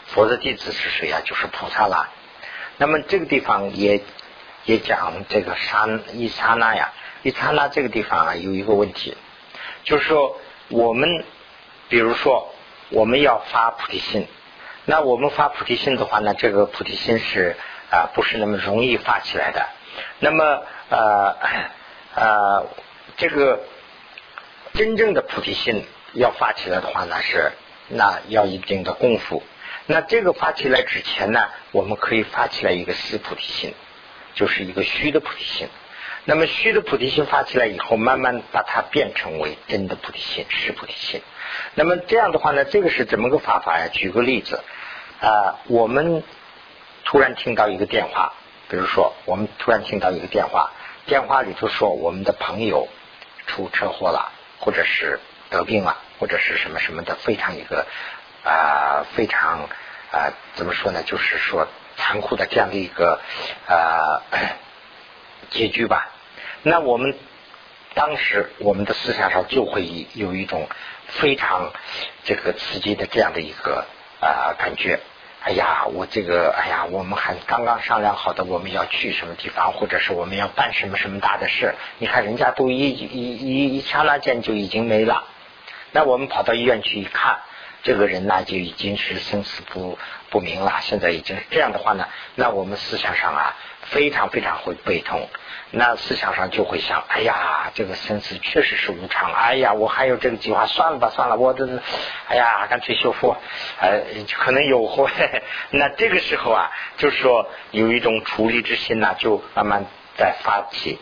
[0.08, 1.22] 佛的弟子是谁呀？
[1.24, 2.10] 就是菩萨啦。
[2.76, 4.02] 那么这个地方也
[4.68, 9.16] 也讲这个刹一刹那呀，一刹那这个地方啊有一个问题，
[9.82, 11.24] 就是说我们
[11.88, 12.54] 比如说。
[12.90, 14.26] 我们要发菩提心，
[14.86, 17.54] 那我们发菩提心的话呢，这个菩提心是
[17.90, 19.68] 啊不是那么容易发起来的。
[20.20, 21.36] 那么呃
[22.16, 22.66] 呃，
[23.18, 23.60] 这个
[24.72, 27.52] 真正的菩提心要发起来的话呢，是
[27.88, 29.42] 那要一定的功夫。
[29.84, 33.74] 那这个发起来之前呢，我们可以发起来一个四菩提心，
[34.38, 35.68] 就是一个虚的菩提心。
[36.24, 41.22] 那么虚的菩提心发起来以后，慢慢把它变成为真的菩提心，实菩提心。
[41.74, 43.88] 那么这样的话呢，这个是怎么个方法呀？
[43.90, 44.62] 举个例子
[45.20, 46.22] 啊，我们
[47.04, 48.34] 突然听到一个电话，
[48.68, 50.70] 比如说我们突然听到一个电话，
[51.06, 52.88] 电话里头说我们的朋友
[53.46, 57.86] 出车祸了，或者是得病了，或者是什么什么的，非常一个
[58.44, 59.68] 啊非常
[60.12, 61.02] 啊怎么说呢？
[61.02, 61.66] 就是说
[61.98, 63.20] 残酷的这样的一个
[63.66, 64.22] 啊
[65.50, 66.10] 结局吧。
[66.62, 67.14] 那我们
[67.92, 70.66] 当时我们的思想上就会有一种。
[71.10, 71.72] 非常
[72.24, 73.86] 这个刺激的这样的一个
[74.20, 75.00] 啊感觉，
[75.42, 85.24] 哎呀，我这个哎呀，我们还刚刚商量好的，我们要去什么地方，或者是我们要办什么什么大的事，你看人家都一一一一刹那间就已经没了，
[85.92, 87.38] 那我们跑到医院去一看，
[87.82, 89.98] 这个人呢就已经是生死不
[90.30, 95.28] 不明了，现在已经这样的话呢，那我们思想上啊非常非常会悲痛。
[95.70, 101.68] 那思想上就会想，哎呀，这个生死确实是无常，哎呀，我还有这个计划，算了吧，算了，我这，
[102.26, 103.36] 哎呀，干脆修复，
[103.78, 104.00] 呃，
[104.38, 105.10] 可能有祸。
[105.70, 109.84] 那这个时候啊，就是说有一种处理之心呢，就慢慢
[110.16, 110.98] 在发起。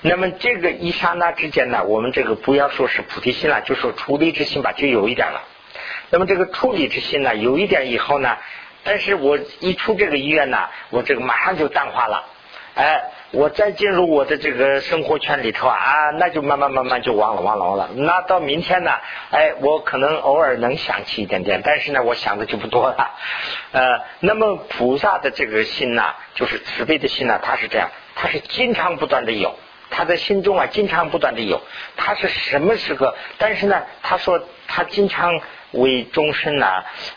[0.00, 5.42] 那么这个一刹那之间呢，我们这个不要说是菩提心了，就说处理之心吧，就有一点了。
[6.12, 8.36] 那么这个处理之心呢，有一点以后呢，
[8.84, 12.26] 但是我一出这个医院呢，我这个马上就淡化了。
[12.74, 17.88] 哎，我再进入我的这个生活圈里头啊，那就慢慢慢慢就忘了忘了忘了。
[17.94, 18.90] 那到明天呢？
[19.30, 23.10] 哎，我可能偶尔能想起一点点，但是呢，我想的就不多了。
[23.72, 29.54] 呃，那么菩萨的这个心呢，就是慈悲的心呢，他是这样，他是经常不断的有，
[29.90, 31.62] 他的心中啊，经常不断的有，
[31.96, 33.14] 他是什么时刻？
[33.38, 34.42] 但是呢，他说
[34.74, 35.38] 他经常
[35.72, 36.66] 为终身呢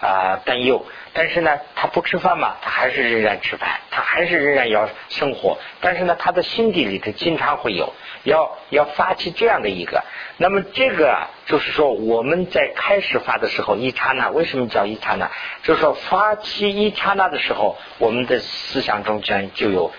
[0.02, 10.04] 啊担忧，但是呢，他不吃饭嘛，他还是仍然吃饭，他还是仍然要生活，但是呢，他的心底里头经常会有要要发起这样的一个，
[10.36, 15.32] 那么这个就是说我们在开始发的时候一刹那，为什么叫一刹那？
[15.64, 19.94] 就是说发起一刹那的时候，我们的思想中间就有。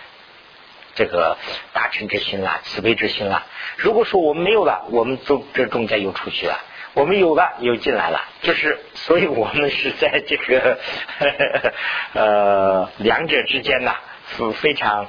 [0.98, 1.36] 这个
[1.74, 3.44] 大臣之心啦，慈悲之心啦。
[3.76, 6.54] 如果说我们没有了，我们中这中间又出去了；
[6.96, 8.24] 我们有了，又进来了。
[8.40, 10.78] 就是，所以我们是在这个
[11.18, 11.72] 呵呵
[12.18, 13.96] 呃两者之间呐，
[14.34, 15.06] 是非常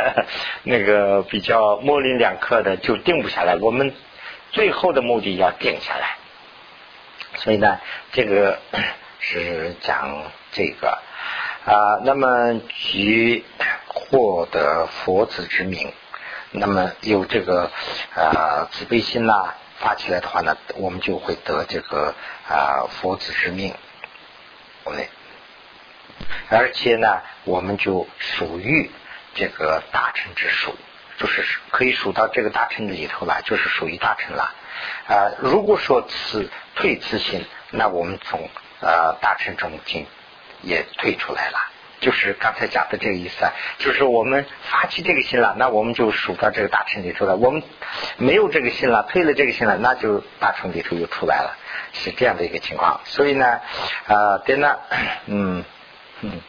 [0.64, 3.56] 那个比较模棱两可的，就定不下来。
[3.56, 3.94] 我们
[4.52, 6.16] 最后的目的要定下来。
[7.36, 7.78] 所以呢，
[8.12, 8.58] 这个
[9.20, 10.98] 是讲这个。
[11.66, 12.62] 啊，那么
[12.92, 13.44] 即
[13.88, 15.92] 获得佛子之名，
[16.52, 17.70] 那么有这个
[18.14, 22.14] 啊慈悲心呐发起来的话呢，我们就会得这个
[22.48, 23.74] 啊佛子之命。
[24.84, 25.06] 我们，
[26.50, 28.90] 而且呢，我们就属于
[29.34, 30.74] 这个大臣之属，
[31.18, 34.54] 就是可以数到这个大臣里头了，就是属于大臣了。
[35.08, 38.48] 啊，如果说此退此心，那我们从
[38.80, 40.06] 啊大臣中进。
[40.60, 41.58] 也退出来了，
[42.00, 47.36] 就是刚才讲的这个意思啊，就是我们发起这个心了，那我们就数到这个大乘里头了。
[47.36, 47.62] 我们
[48.16, 51.56] 没有这个心了，退了这个心了，那就大乘里头又出来了，
[51.92, 53.00] 是这样的一个情况。
[53.04, 53.60] 所以呢，
[54.06, 54.76] 啊，对呢，
[55.26, 55.64] 嗯
[56.20, 56.40] 嗯，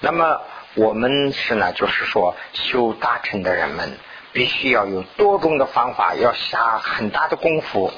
[0.00, 0.40] 那么
[0.74, 3.96] 我们是呢，就是说修大乘的人们，
[4.32, 7.92] 必须要有多种的方法，要下很大的功夫。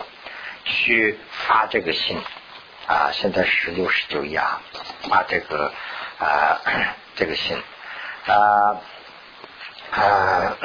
[0.63, 2.19] 去发这个心
[2.91, 4.41] 啊，现在是六十九页
[5.09, 5.73] 发这个
[6.19, 6.59] 啊
[7.15, 7.57] 这个心
[8.27, 8.35] 啊
[9.93, 10.57] 啊，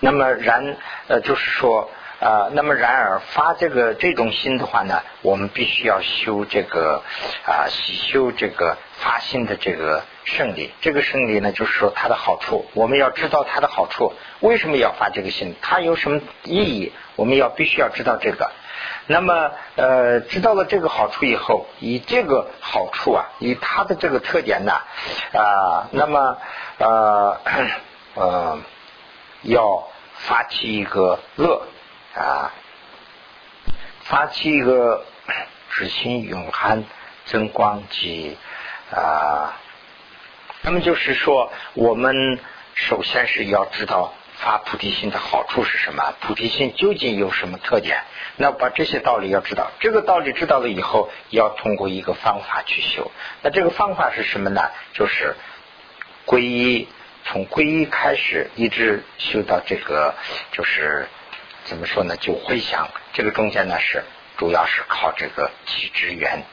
[0.00, 0.76] 那么然
[1.06, 7.04] 呃就是说啊，那么然而发这个这种心的话呢，我们必须要修这个
[7.46, 10.72] 啊修这个发心的这个胜利。
[10.80, 14.12] 这个胜利呢，就是说它的好处，我们要知道它的好处。
[14.40, 15.54] 为什么要发这个心？
[15.62, 16.92] 它有什么意义？
[17.14, 18.50] 我们要必须要知道这个。
[19.10, 24.72] 那么，呃，知道了这个好处以后，以这个好处啊，以它的这个特点呢，
[25.32, 26.38] 啊，那么，
[26.78, 27.40] 呃，
[28.14, 28.58] 呃，
[29.42, 31.60] 要发起一个乐
[32.14, 32.52] 啊，
[34.04, 35.04] 发起一个
[35.70, 36.84] 知心永涵
[37.24, 38.38] 增光及
[38.94, 39.58] 啊，
[40.62, 42.38] 那么就是说，我们
[42.74, 44.14] 首先是要知道。
[44.42, 46.14] 发菩提心的好处是什么？
[46.20, 48.02] 菩提心究竟有什么特点？
[48.36, 53.10] 那把这些道理要知道，这个道理知道了以后，要通过一个方法去修。
[53.42, 54.62] 那这个方法是什么呢？
[54.94, 55.36] 就是
[56.24, 56.88] 皈依，
[57.24, 60.14] 从皈依开始，一直修到这个，
[60.52, 61.06] 就是
[61.64, 62.16] 怎么说呢？
[62.16, 64.02] 就回想这个中间呢，是
[64.38, 66.44] 主要是靠这个气之缘。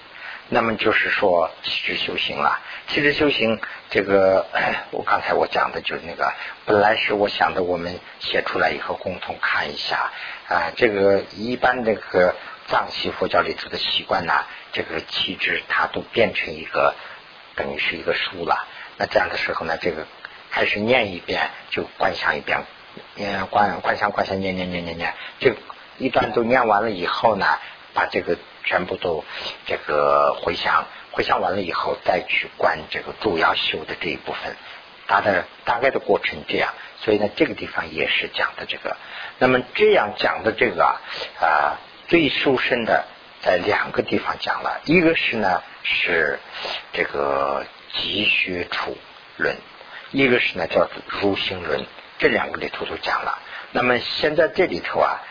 [0.50, 4.46] 那么就是说气质修行了，气质修行这个，
[4.92, 6.34] 我刚才我讲的就是那个，
[6.66, 10.12] 本来是我想的，我们写出来以后共同看一下。
[10.48, 12.34] 啊，这个一般这个
[12.68, 16.96] 藏系佛教里头的习惯呢，这个气质它都变成一个
[17.56, 18.66] 等于是一个书了。
[18.98, 20.08] 那这样的时候呢，这个
[20.50, 22.64] 开始念一遍就观想一遍，
[23.16, 25.56] 念，观观想观想念念念念念，这
[25.98, 27.60] 一段都念完了以后呢，
[27.98, 28.38] 把这个。
[28.70, 29.24] 全部都
[29.66, 34.58] 这个回想，回想完了以后，再去观这个主要修的这一部分，
[35.08, 36.74] 它的大概的过程这样。
[37.00, 38.98] 所以呢，这个地方也是讲的这个。
[39.40, 40.84] 那么这样讲的这个
[41.40, 41.80] 啊，
[42.10, 43.06] 最殊胜的
[43.42, 46.40] 在两个地方讲了，一个是呢是
[46.92, 48.98] 这个集学处
[49.38, 49.56] 论，
[50.12, 51.86] 一个是呢叫如行论，
[52.20, 53.40] 这两个里头都讲了。
[53.72, 55.22] 那么现在这里头啊，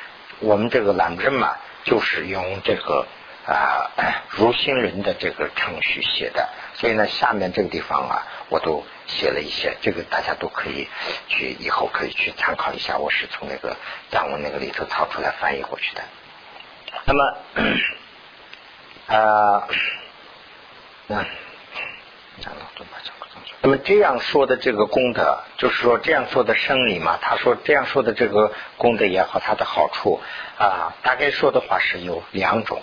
[0.41, 3.07] 我们这个懒人嘛，就是用这个。
[3.49, 3.93] 啊，
[4.37, 10.89] 如心人的这个程序写的，所以呢，下面这个地方啊，我都写了一些，这个大家都可以
[11.29, 12.99] 去以后可以去参考一下。
[12.99, 13.77] 我是从那个
[14.11, 16.03] 藏文那个里头抄出来翻译过去的。
[17.05, 17.39] 那么，
[19.17, 19.69] 啊，
[21.07, 21.25] 那
[23.63, 27.19] 那么这样说的这个功德，就是说这样说的生理嘛。
[27.21, 30.21] 他说这样说的这个功德也好，它的好处
[30.59, 32.83] 啊，大概说的话是有两种。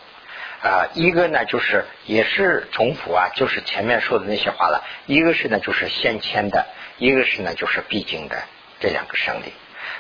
[0.62, 4.84] 啊，一个呢就是也是重复啊，就是前面说的那些话了。
[5.06, 6.66] 一个是呢就是先迁的，
[6.98, 8.44] 一个是呢就是必经的
[8.80, 9.54] 这两个生理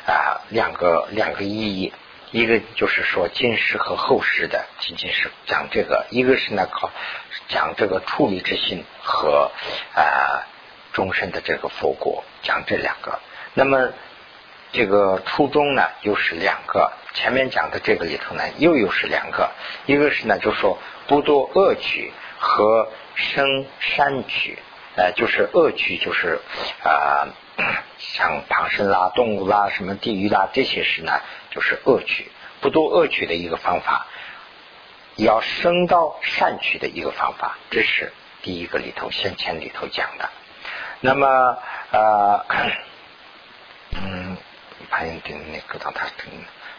[0.08, 1.94] 啊，两个两个意义。
[2.34, 6.89] 一个就是说今世和后世的仅仅是讲这个，一个是呢靠
[7.48, 9.52] 讲这个处理之心和
[9.93, 10.48] 啊
[10.93, 13.19] 终身的这个佛果，讲这两个。
[13.54, 13.89] 那么
[14.72, 19.52] 这个初中呢又是两个，前面讲的这个里头呢又又是两个，
[19.86, 24.58] 一个是呢就是说不多恶趣和生善趣，
[24.96, 26.39] 呃就是恶趣就是
[26.84, 27.28] 啊
[28.00, 31.22] 像旁生啦、动物啦、什么地狱啦这些事呢
[31.54, 34.08] 就是恶趣，不多恶趣的一个方法，
[35.18, 38.12] 要升到善趣的一个方法，这是
[38.42, 40.30] 第一个里头先前里头讲的。
[41.00, 41.28] 那么
[41.92, 42.46] 呃，
[43.92, 44.36] 嗯，
[44.89, 46.26] 潘云定那个当他跟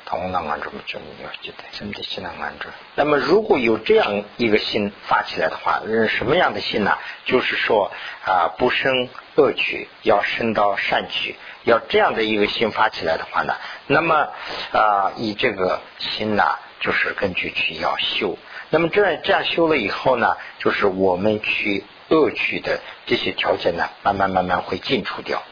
[0.07, 2.69] 同浪安住么就要记得什么的西浪安住。
[2.95, 6.99] 那么如果有这样一个心发起来的话，是什么样的心呢？
[7.25, 7.91] 就是说
[8.25, 13.55] 啊，不生恶趣，要生到善趣，要这样的一个心发起来的话呢，
[13.87, 14.29] 那么
[14.73, 16.45] 啊，以这个心呢，
[16.81, 18.39] 就是根据去要修。
[18.71, 21.85] 那么这样这样修了以后呢，就是我们去。
[22.11, 25.43] 恶趣的这些条件呢，慢慢慢慢会尽除掉。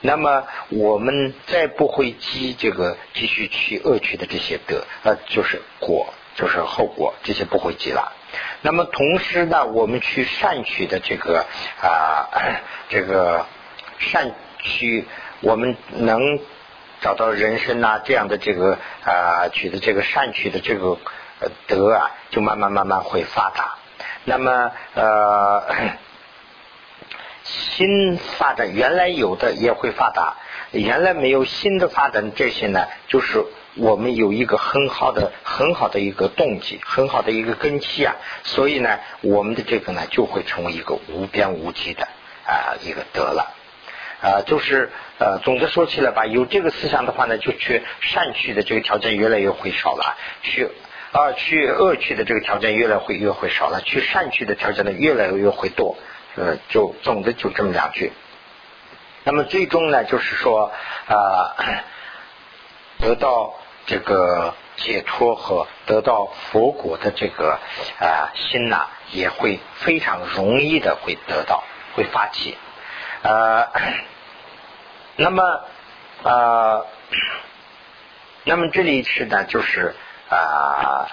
[0.00, 8.12] 那么我们再不会积这个继续去恶趣的这些德，呃，就是果，就是后果，这些不会积了。
[8.62, 11.44] 那么同时呢，我们去善取的这个
[11.82, 12.28] 啊，
[12.88, 13.46] 这个
[13.98, 15.06] 善取，
[15.40, 16.38] 我们能
[17.00, 20.98] 找到人生啊这样的这个啊取的这个善取的这个
[21.66, 23.74] 德啊，就慢慢慢慢会发达。
[24.24, 25.62] 那么呃，
[27.44, 30.36] 新发展原来有的也会发达，
[30.70, 33.44] 原来没有新的发展这些呢，就是
[33.76, 42.08] 我们有一个很好的很好的一个动机，很好的一个根基啊，所以呢，我们的这个呢就会成为一个无边无际的
[42.46, 43.54] 啊一个德了。
[44.22, 50.68] 啊，就是呃，总的说起来吧，有这个思想的话呢，就去善去的这个条件越来越会少了，去。
[51.12, 55.98] 啊，去恶去的这个条件越来会越会少了，去善趣的条件呢越来越会多，
[56.36, 58.12] 呃，就总的就这么两句。
[59.24, 60.72] 那么最终呢，就是说
[61.08, 61.54] 啊，
[62.98, 63.54] 得到
[63.86, 67.58] 这个解脱和得到佛果的这个
[68.00, 71.62] 啊心呐，也会非常容易的会得到，
[71.94, 72.56] 会发起。
[73.22, 73.68] 呃，
[75.16, 75.64] 那么
[76.22, 76.84] 啊，
[78.44, 79.94] 那么这里是呢，就是。
[80.30, 81.08] 啊，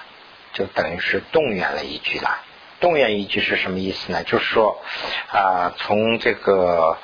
[0.54, 2.38] 就等于是动员了一句了。
[2.80, 4.24] 动员一句是什么意思呢？
[4.24, 4.82] 就是说
[5.30, 6.96] 啊，从这个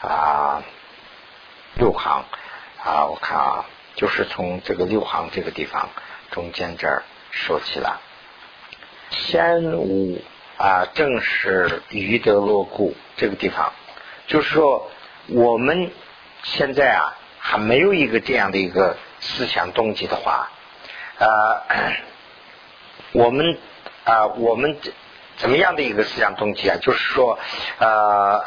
[0.00, 0.62] 啊
[1.74, 2.24] 六行
[2.82, 3.64] 啊，我看啊，
[3.96, 5.88] 就是从这个六行这个地方
[6.30, 8.00] 中间这儿说起了。
[9.10, 10.22] 先无
[10.56, 13.72] 啊，正是余德落故这个地方，
[14.28, 14.88] 就是说
[15.26, 15.90] 我们
[16.44, 20.50] 现在啊还没有一个这样的一个思想动机的话。
[21.18, 21.62] 呃，
[23.12, 23.58] 我们
[24.04, 24.78] 啊，我们
[25.36, 26.76] 怎么样的一个思想动机啊？
[26.80, 27.38] 就是说，
[27.78, 28.44] 呃，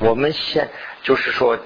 [0.00, 0.68] 我们先
[1.02, 1.58] 就是说，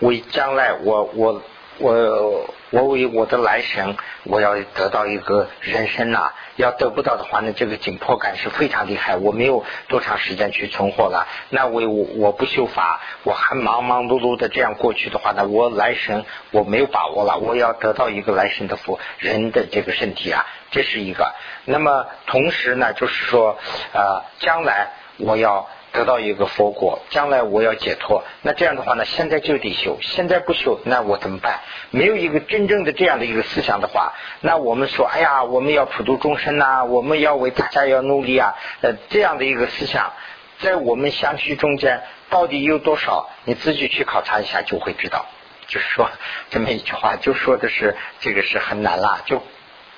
[0.00, 1.42] 为将来我我。
[1.80, 9.16] 我我为我的来生，我要得到一个人生呐，要得不到的话呢，这个紧迫感是非常厉害。
[9.16, 17.38] 我没有多长时间去存活了，那为我我不修法，我还忙忙碌碌的这样过去的话呢，我来生我没有把握了。
[17.38, 21.34] 我要得到一个来生的福人的这个身体啊，这是一个。
[21.64, 23.56] 那么同时呢，就是说
[23.92, 25.68] 呃，将来我要。
[25.92, 31.60] 得到一个佛果，将来我要解脱，那这样的话呢，现在就得修，现在不修，那我怎么办？
[31.90, 40.12] 没有一个真正的这样的一个思想的话，那我们说，哎呀，我们要普度众生呐，我们要为大家要努力啊，呃，这样的一个思想，
[40.60, 43.28] 在我们相续中间到底有多少？
[43.44, 45.26] 你自己去考察一下就会知道。
[45.66, 46.08] 就是说
[46.50, 49.42] 这么一句话，就说的是这个是很难啦，就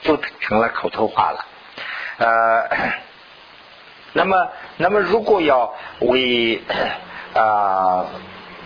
[0.02, 1.46] 就成了口头话了，
[2.18, 3.11] 呃。
[4.14, 6.60] 那么，那么如果要为
[7.34, 8.04] 啊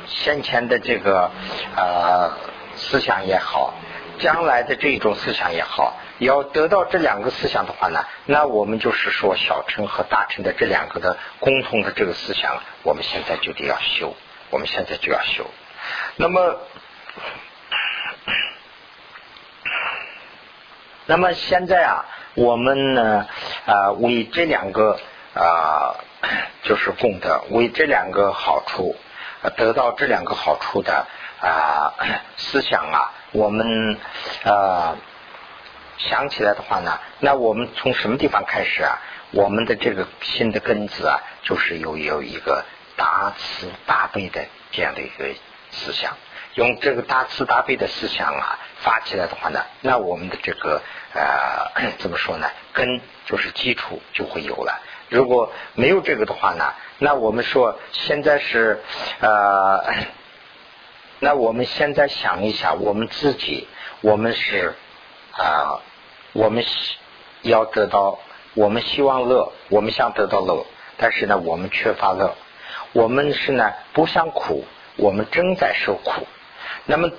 [0.07, 1.31] 先前的这个
[1.77, 2.37] 啊
[2.75, 3.73] 思想也好，
[4.19, 14.17] 将来的这种思想也好，要得到这两个思想的话呢，那我们就是说小乘和大乘的这两个的共同的这个思想，我们现在就得要修，
[14.51, 15.47] 我们现在就要修。
[16.17, 16.59] 那么，
[21.07, 22.05] 那么现在啊，
[22.35, 23.29] 我们呢
[23.65, 24.99] 啊为这两个。
[25.37, 25.95] 啊，
[26.63, 28.97] 就是功德为这两个好处，
[29.57, 31.07] 得到这两个好处的
[31.41, 31.93] 啊
[32.39, 33.99] 思想啊，我们
[34.45, 34.97] 啊
[35.99, 38.99] 想起来的话呢，那我们从什么地方开始啊？
[39.33, 42.65] 我们的这个新的根子啊，就是有有一个
[42.97, 45.35] 大慈大悲的这样的一个
[45.71, 46.17] 思想，
[46.55, 50.81] 用这个大慈大悲的思想啊发起来的话呢，那我们的这个
[51.13, 52.49] 呃 怎么说呢？
[52.73, 54.81] 根就是基础就会有了。
[55.09, 58.81] 如果没有这个的话呢，那我们说现在是
[59.21, 59.85] 呃
[61.21, 63.69] 那我们现在想一下，我们自己，
[64.03, 64.75] 我们是
[65.33, 65.81] 啊，
[66.33, 66.99] 我们希
[67.43, 68.19] 要得到，
[68.55, 70.67] 我们希望乐，我们想得到乐，
[70.99, 72.35] 但是呢，我们缺乏乐，
[72.93, 76.27] 我们是呢不想苦，我们正在受苦。
[76.85, 77.11] 那么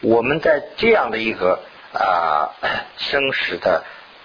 [0.00, 1.60] 我们在这样的一个
[1.92, 2.54] 啊
[2.98, 3.84] 生死的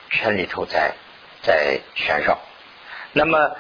[0.10, 0.94] 圈里头在
[1.42, 2.38] 在旋绕，
[3.16, 3.56] 那么。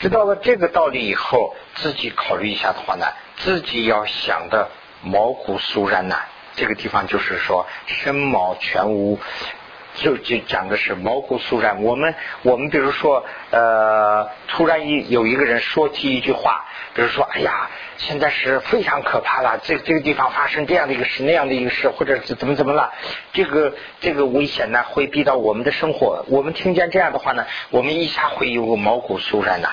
[0.00, 3.06] 知道了这个道理以后，自己考虑一下的话呢，
[3.38, 4.68] 自己要想的
[5.02, 6.20] 毛骨悚然呐。
[6.54, 9.18] 这个地方就是说身毛全无，
[10.00, 11.82] 就就讲的是毛骨悚然。
[11.82, 22.92] 我们我们比如说呃，突然一有一个人说起一句话，比如说哎呀，现在是非常可怕了，这这个地方发生这样的一个事，那样的一个事，或者是怎么怎么了，
[23.32, 26.24] 这个这个危险呢会逼到我们的生活。
[26.28, 29.68] 我们听见这样的话呢，我们一下会有个毛骨悚然的。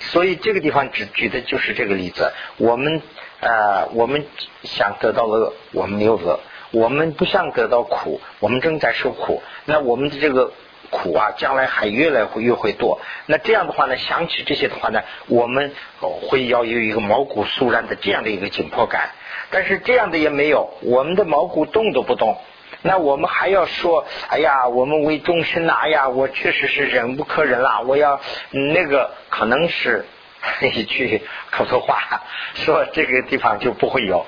[0.00, 2.32] 所以这个地方只举的就是这个例子。
[2.56, 3.02] 我们
[3.40, 4.24] 呃，我们
[4.62, 6.40] 想得到乐，我们没有乐；
[6.72, 9.42] 我们不想得到苦，我们正在受苦。
[9.64, 10.52] 那我们的这个
[10.90, 13.00] 苦啊，将来还越来越会多。
[13.26, 19.10] 那这样的话呢，想起这些的话呢，我们会要有一个毛骨悚然的这样的一个紧迫感。
[19.50, 22.36] 但是这样的也没有，我们的毛骨动都不动。
[22.82, 30.06] 那我们还要说，哎呀，我们为众生呐，哎呀，我确实是忍无可忍了，我要那个可能是
[30.62, 32.22] 一句口头话，
[32.54, 34.24] 说这个地方就不会有。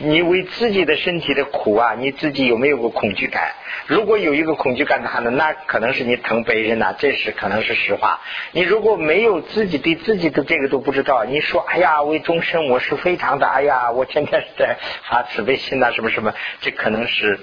[0.00, 3.52] 你为自己的身体的苦啊，你自己有没有个恐惧感？
[3.86, 8.20] 如果有一个恐惧感的话呢，那可能是你疼别人呐，这是可能是实话。
[8.52, 14.76] 你如果没有自己对自己的这个都不知道，你说哎呀，为终身我是非常的，哎呀，我天天在
[15.10, 17.40] 发慈悲心呐，什么什么，这可能是。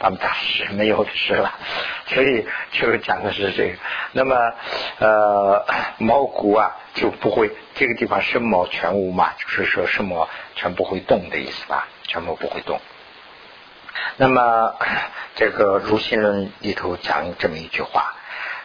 [0.00, 1.54] 他们大师没有的事了，
[2.06, 3.78] 所以就讲的是这个。
[4.12, 4.36] 那么
[4.98, 5.66] 呃，
[5.98, 12.80] 毛骨啊就不会这个地方身毛全无嘛，就是说什么全不会动的意思吧，全部不会动。
[14.16, 14.74] 那么
[15.34, 18.14] 这个《如心论》里头讲这么一句话，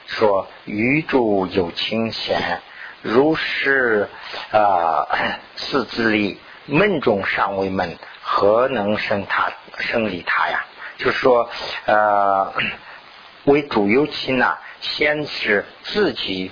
[0.05, 2.61] 说余主有清闲，
[3.01, 4.09] 如是
[4.51, 5.07] 啊
[5.55, 10.65] 四自力，闷中尚未闷，何能生他生理他呀？
[10.97, 11.49] 就是说，
[11.85, 12.53] 呃，
[13.45, 16.51] 为主有亲呢，先是自己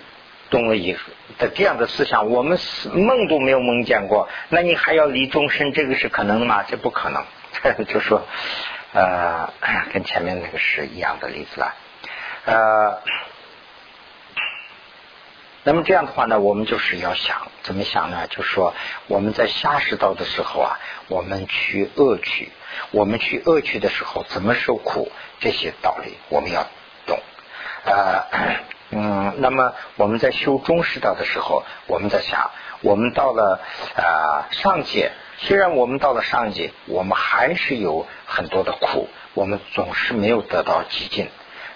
[0.50, 0.98] 动了一
[1.38, 2.60] 的这样的思想，我们
[2.94, 6.64] 梦都没有梦见过，那你还要离终身，这个是可能的吗？
[6.64, 7.24] 这不可能。
[7.88, 8.26] 就说，
[8.94, 9.52] 呃，
[9.94, 11.74] 跟前面那个是一样的例子了，
[12.46, 13.02] 呃。
[15.64, 18.26] 那么这样的话呢，我们就是要想怎么想呢？
[18.28, 18.74] 就说
[19.08, 22.52] 我们在下世道的时候啊，我们去恶取，
[22.92, 26.68] 我们去恶趣的时候怎么受苦，这些道理我们要
[27.06, 27.20] 懂。
[27.86, 28.24] 呃，
[28.92, 32.52] 嗯，那么我们在修中世道的时候，我们在想，
[32.82, 33.60] 我们到了
[33.96, 41.30] 啊上界，虽然我们到了上界，我们还是有很多的苦，我们总是没有得到极尽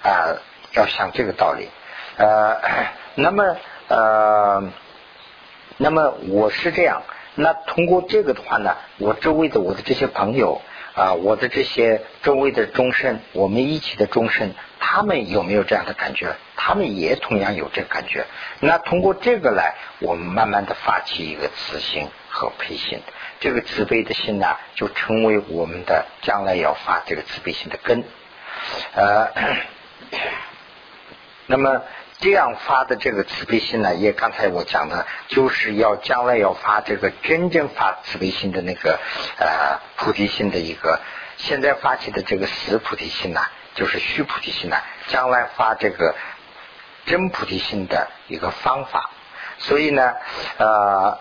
[0.04, 0.38] 啊，
[0.74, 1.70] 要想这个道理。
[2.18, 2.62] 呃，
[3.16, 3.58] 那么。
[3.88, 4.64] 呃，
[5.78, 7.04] 那么我是这样，
[7.36, 10.60] 那通过这个的话呢，我周围的我的这些朋友
[10.96, 16.36] 啊，我的这些周围的众生，我们一起的众生，他们有没有这样的感觉？
[16.56, 18.26] 他们也同样有这个感觉。
[18.62, 23.02] 那通过这个来，我们慢慢的发起一个慈心和悲心，
[23.42, 28.04] 这个慈悲的心呢，就成为我们的将来要发这个慈悲心的根。
[28.94, 29.32] 呃，
[31.46, 31.82] 那么。
[32.20, 39.00] 这样发的这个慈悲心呢，也刚才我讲的，就是要将来要发这个真正发慈悲心的那个
[39.38, 41.00] 呃菩提心的一个，
[41.38, 43.42] 现在发起的这个死菩提心呢，
[43.76, 46.16] 就是虚菩提心呢，将来发这个
[47.06, 49.10] 真菩提心的一个方法。
[49.58, 50.14] 所以呢，
[50.58, 51.20] 呃，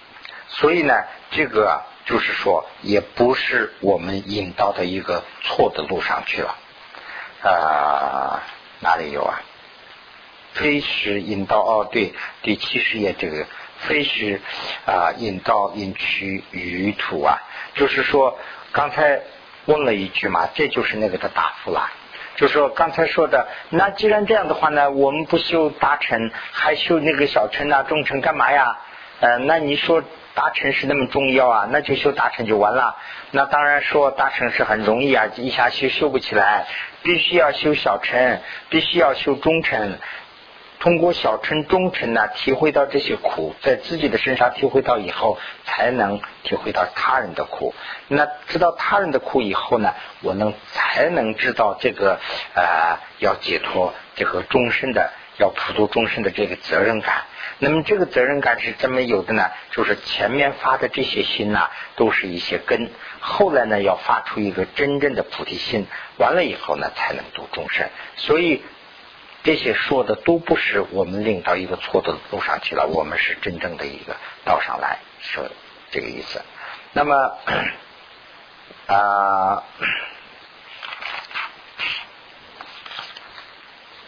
[0.48, 6.54] 所以呢，这个就是说，也不是我们引到的一个错的路上去了。
[7.42, 8.42] 啊，
[8.80, 9.40] 哪里有啊？
[10.54, 13.46] 非是引导哦，对，第七十页这个
[13.78, 14.40] 非是
[14.86, 17.36] 啊引导引驱于土啊，
[17.74, 18.38] 就是说
[18.72, 19.20] 刚才
[19.66, 21.90] 问了一句嘛，这就是那个的答复了。
[22.36, 28.76] 就是说刚才说的，那既然这样的话呢，我们不修大乘，还修那个小乘啊、中乘干嘛呀？
[29.20, 30.02] 呃，那你说
[30.34, 31.68] 大乘是那么重要啊？
[31.70, 32.96] 那就修大乘就完了。
[33.30, 36.66] 那当然说大乘是很容易啊，一下修修不起来，
[37.04, 39.98] 必须要修小乘，必须要修中乘。
[40.84, 47.74] 通过小乘、中乘呢，体会到这些苦，在自己的身上体会到以后，才能体会到他人的苦。
[48.08, 52.20] 那知道他人的苦以后呢，我能才能知道这个
[52.54, 57.22] 呃，要解脱这个终身的要普度终身的这个责任感。
[57.60, 59.50] 那么这个责任感是怎么有的呢？
[59.70, 65.86] 就是前面发的这些心呐，都是一些根，后来呢要发出一个真正的菩提心，
[66.18, 67.88] 完了以后呢才能度众生。
[68.16, 68.62] 所以
[69.44, 75.48] 这些说的都不是我们领到一个错的路上去了，我们是真正的一个道上来说
[75.92, 76.42] 这个意思。
[76.92, 77.38] 那么
[78.88, 79.62] 啊。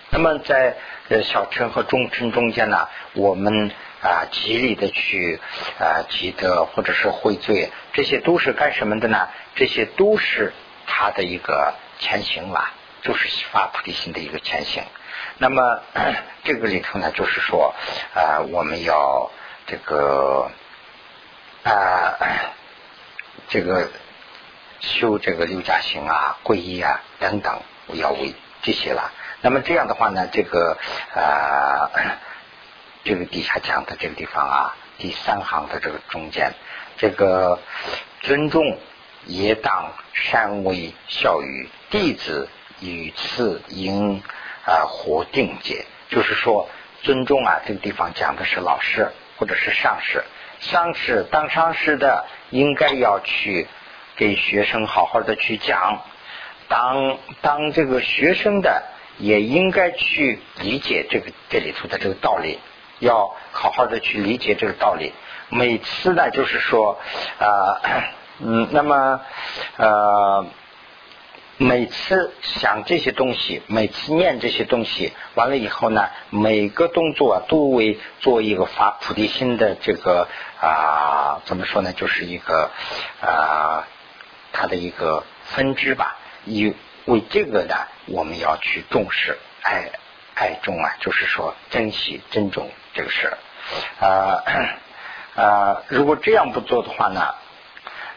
[0.09, 0.76] 那么在
[1.24, 3.70] 小乘和中乘中间呢，我们
[4.01, 5.39] 啊极力的去
[5.78, 9.28] 啊积德或者是悔罪，这些都是干什么的呢？
[9.57, 10.55] 这些都是
[10.87, 12.72] 他的一个前行吧，
[13.03, 14.82] 就是发菩提心的一个前行。
[15.39, 15.80] 那么
[16.45, 17.74] 这个里头呢，就是说
[18.14, 19.30] 啊，我们要
[19.66, 20.51] 这个
[21.62, 22.16] 啊
[23.49, 23.91] 这个
[24.80, 27.61] 修这个六加行啊、皈依啊等等，
[27.95, 29.12] 要为这些了。
[29.43, 30.78] 那么这样的话呢，这个
[31.14, 31.91] 啊，
[33.05, 36.55] 这个底下讲的这个地方啊，第三行的这个中间，
[36.97, 37.59] 这个
[38.22, 38.78] 尊重
[39.26, 42.49] 也当善为孝语弟子
[42.80, 44.22] 与次应
[44.66, 46.68] 啊活定解，就是说
[47.02, 49.08] 尊重啊，这个地方讲的是老师
[49.38, 50.22] 或者是上师，
[50.60, 53.66] 上师当上师的应该要去
[54.16, 56.02] 给学生好好的去讲，
[56.68, 58.82] 当当这个学生的。
[59.18, 62.58] 也应该去理解这个这里头的这个道理，
[62.98, 65.10] 要好好的去理解这个道理。
[65.48, 66.98] 每次呢，就是说，
[67.38, 67.80] 啊，
[68.40, 69.22] 嗯，那么，
[69.78, 70.44] 呃，
[71.59, 80.28] 每次想这些东西，每次念这些东西，完了以后呢，每个动作都为做一个发菩提心的这个
[80.61, 81.92] 啊，怎么说呢？
[81.92, 82.70] 就是一个
[83.20, 83.86] 啊，
[84.52, 86.74] 它的一个分支吧，以。
[87.07, 87.76] 为这个呢，
[88.07, 89.92] 我们要去重视爱
[90.34, 93.38] 爱重啊，就是说珍惜珍重这个事儿
[94.04, 94.42] 啊
[95.40, 97.20] 啊，如果这样不做的话呢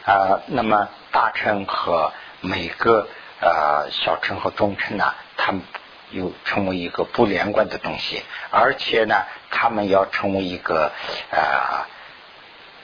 [0.04, 3.06] 啊，那么大乘和每个
[3.40, 5.62] 呃小乘和中乘呢，他们
[6.10, 10.92] 又成为一个不连贯的东西，而且呢，他们要成为一个
[11.30, 11.86] 啊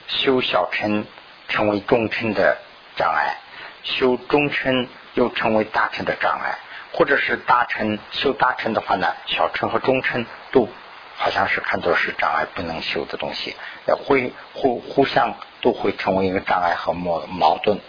[0.07, 1.05] 修小乘
[1.47, 2.57] 成为中乘的
[2.95, 3.37] 障碍，
[3.83, 4.87] 修中乘。
[5.17, 6.59] 又成为大乘的障碍，
[6.93, 10.69] 或者是大乘修大乘的话呢，小乘和中乘都
[11.15, 13.55] 好像是看作是障碍不能修的东西，
[14.05, 17.79] 会互互相都会成为一个障碍和矛矛盾。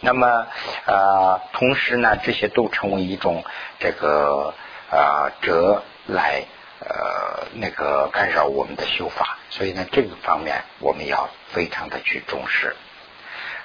[0.00, 0.46] 那么
[0.86, 3.44] 呃，同时呢，这些都成为一种
[3.78, 4.54] 这个
[4.90, 6.44] 呃折来
[6.80, 9.38] 呃那个干扰我们的修法。
[9.50, 12.76] 所以呢，这个方面我们要非常的去重视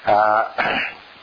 [0.05, 0.51] 啊。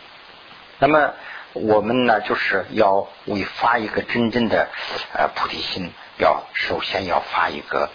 [0.78, 1.12] 那么。
[1.54, 4.68] 我们呢，就是要为发一个真正的
[5.14, 7.90] 呃菩提心，要首先要发一个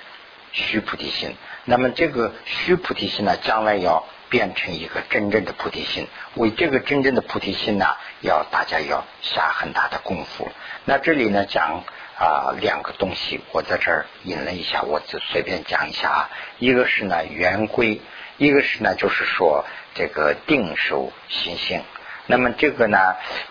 [0.52, 1.38] 虚菩提心。
[1.64, 4.04] 那么这个虚菩提心呢，将来要
[4.34, 6.08] 变成一个真正的菩提心。
[6.34, 7.86] 为这个真正的菩提心呢，
[8.22, 10.52] 要大家要下很大的功夫。
[10.86, 11.84] 那这里呢讲
[12.18, 16.30] 啊两个东西，我在这儿引了一下，我就随便讲一下啊。
[16.58, 18.02] 一个是呢圆规，
[18.38, 21.84] 一个是呢就是说这个定守心性。
[22.26, 22.98] 那么这个呢，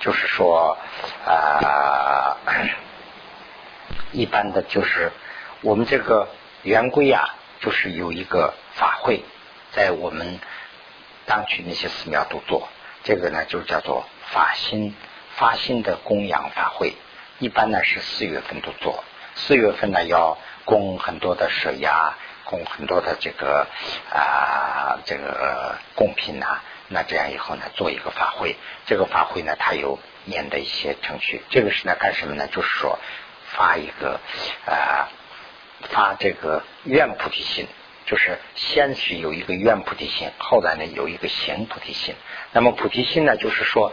[0.01, 0.77] 就是说
[1.25, 2.39] 啊，
[4.11, 5.13] 一般的就是
[5.61, 6.29] 我们这个
[6.65, 9.23] 圆规啊，就是有一个法会，
[9.71, 10.41] 在我们
[11.27, 12.69] 当区那些寺庙都做，
[13.05, 14.95] 这个呢就叫做法心
[15.37, 16.95] 发心的供养法会，
[17.39, 19.05] 一般呢是四月份都做，
[19.35, 22.15] 四月份呢要供很多的舍呀，
[22.45, 23.67] 供很多的这个
[24.13, 26.61] 啊这个贡品呐。
[26.89, 31.41] 那这样以后呢，做一个法会，这个法会呢，它有念的一些程序。
[31.49, 32.47] 这个是呢，干什么呢？
[32.49, 32.99] 就是说
[33.47, 34.21] 发一个
[34.67, 35.09] 啊，
[35.89, 37.67] 发这个愿菩提心，
[38.07, 42.15] 就是先是有一个愿菩提心，后来呢有一个行菩提心。
[42.53, 43.93] 那么菩提心呢，就是说，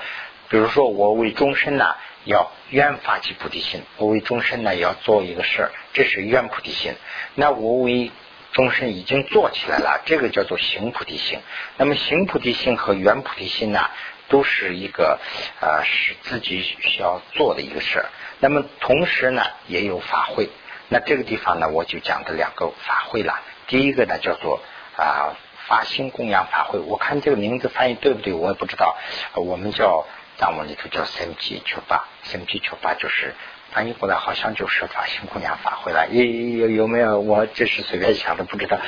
[0.50, 1.96] 比如说我为终身呢
[2.26, 6.94] 要愿发起菩提心，我为终身呢要做一个事儿，这是愿菩提心。
[7.36, 8.12] 那我为
[8.52, 11.40] 终身已经做起来了，这个叫做行菩提心。
[11.78, 13.90] 那么行菩提心和圆菩提心呢，
[14.28, 15.20] 都是一个
[15.62, 18.06] 呃是自己需要做的一个事儿。
[18.40, 20.50] 那么同时呢，也有法会。
[20.90, 23.40] 那这个地方呢，我就讲的两个法会了。
[23.70, 24.60] 第一个呢，叫做
[24.98, 26.80] 啊发心供养法会。
[26.80, 28.98] 我看这个名字翻译对不对，我也不知道。
[29.36, 30.06] 我们叫
[30.38, 33.34] 藏文里头叫三七求法，三七求法就是。
[33.72, 37.20] 翻译过来好像就是发心供养法会了，有有有没有？
[37.20, 38.80] 我这是随便想的，不知道。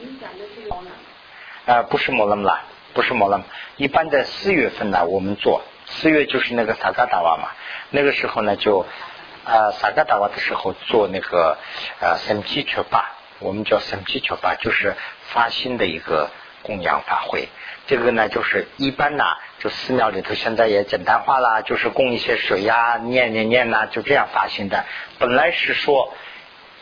[0.00, 0.82] 你讲的是摩
[1.66, 2.64] 啊，不是摩拉姆啦，
[2.94, 3.44] 不是摩拉姆。
[3.76, 7.50] 一般在四月份呢，我们做四月就是那个萨嘎达瓦嘛，
[7.90, 8.86] 那个时候呢就
[9.44, 11.58] 呃萨嘎达瓦的时候做那个
[12.00, 14.94] 呃三基球吧，我们叫三基球吧，就是
[15.28, 16.30] 发心的一个
[16.62, 17.48] 供养法会。
[17.86, 19.24] 这个呢，就是一般呢，
[19.60, 24.84] 就寺庙里头现在也简单化了，就是供一些水呀，念念念呐，就这样发心的。
[25.18, 26.12] 本来是说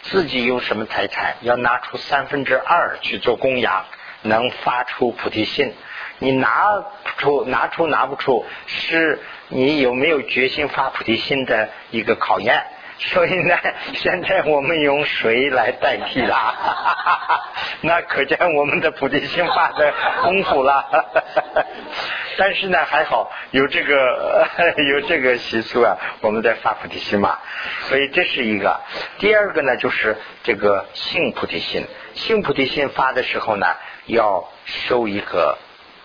[0.03, 3.85] 自己有什么财产，要拿出三分之二去做供养，
[4.23, 5.75] 能发出菩提心。
[6.21, 6.85] 你拿
[7.19, 12.65] 出拿出拿不出，是你有没有决心发菩提心的一个考验。
[13.13, 13.59] 所以呢，
[13.95, 16.55] 现在我们用水来代替了，
[17.83, 19.93] 那可见我们的菩提心发的
[20.23, 20.85] 功夫了。
[22.39, 24.49] 但是呢，还好有这个
[24.89, 27.39] 有这个习俗啊，我们在发菩提心嘛。
[27.89, 28.81] 所以这是一个。
[29.19, 31.87] 第二个呢，就是这个性菩提心。
[32.15, 33.67] 性菩提心发的时候呢，
[34.07, 35.59] 要受一个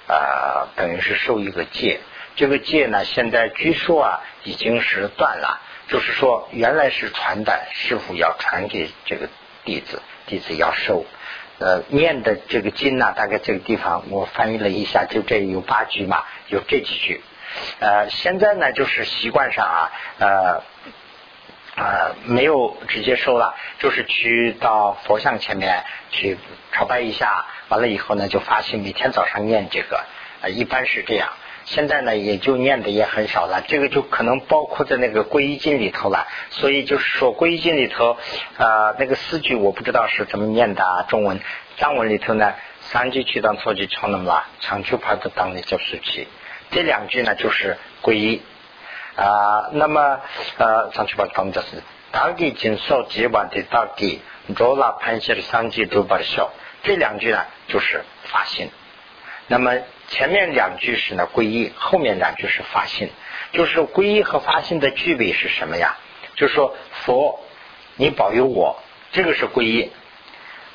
[0.07, 1.99] 呃，等于是受一个戒。
[2.35, 5.61] 这个戒呢，现在据说啊，已经是断了。
[5.89, 9.27] 就是说，原来是传的，师傅要传给这个
[9.65, 11.05] 弟子，弟子要收。
[11.57, 17.21] 呃，念的这个经呢，大概这个地方我翻译了一下，就这有八句嘛，有这几句。
[17.79, 20.63] 呃，现在呢，就是习惯上啊，呃，
[21.75, 26.37] 呃，没有直接收了，就是去到佛像前面去
[26.71, 30.05] 朝拜一下，完了以后呢，就发心每天早上念这个，
[30.41, 31.29] 呃，一般是这样。
[31.65, 36.27] 现在呢，也就念的也很少了，这个就可能包括在那个皈依经里头了。
[36.49, 38.17] 所以就是说，皈依经里头，
[38.57, 41.39] 呃，那个四句我不知道是怎么念的，中文、
[41.77, 46.27] 藏文里头呢，三句去当错句唱那么啦，长句怕的当的叫四句，
[46.71, 48.41] 这两句呢就是皈依
[49.15, 49.69] 啊。
[49.73, 50.19] 那么
[50.57, 56.51] 呃，长句怕当的是大地经受几万的大给，若拉盘写的三句都把笑，
[56.81, 58.69] 这两句呢就是发心。
[59.47, 59.75] 那么
[60.09, 63.09] 前面两句是呢皈依，后面两句是发心。
[63.53, 65.97] 就是皈依和发心的具备是什么呀？
[66.35, 67.39] 就是说佛，
[67.95, 68.79] 你保佑我，
[69.11, 69.91] 这个是皈依。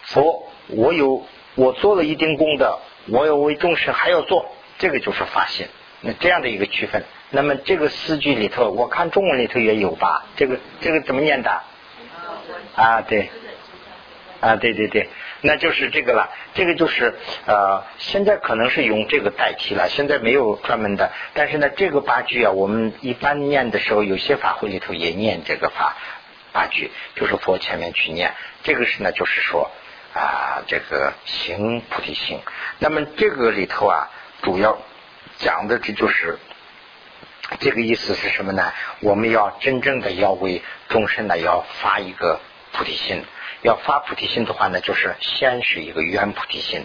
[0.02, 2.78] 佛，我有我做了一定功德，
[3.08, 5.66] 我要为众生还要做，这个就是发心。
[6.00, 7.04] 那这样的一个区分。
[7.30, 10.26] 那么这个四句里头，我看中文里头也有吧？
[10.36, 11.62] 这个这个怎么念的？
[12.74, 13.30] 啊，对。
[14.40, 15.08] 啊，对对对，
[15.46, 16.30] 那就是这个了。
[16.54, 17.14] 这个就是
[17.44, 21.12] 呃，现在可能是用这个代替了，现在没有专门的。
[21.34, 25.96] 但是呢，这个八句啊，我们一般念的时候，有些法会里头也念这个法
[26.52, 28.32] 八句，就是佛前面去念。
[28.62, 29.70] 这个是呢，就是说
[30.14, 32.40] 啊，这个行菩提心。
[32.78, 34.78] 那么这个里头啊，主要
[35.36, 36.38] 讲的这就是
[37.60, 38.72] 这个意思是什么呢？
[39.00, 42.40] 我们要真正的要为众生呢，要发一个
[42.72, 43.22] 菩提心。
[43.64, 46.84] 要发菩提心的话呢，就是先是一个圆菩提心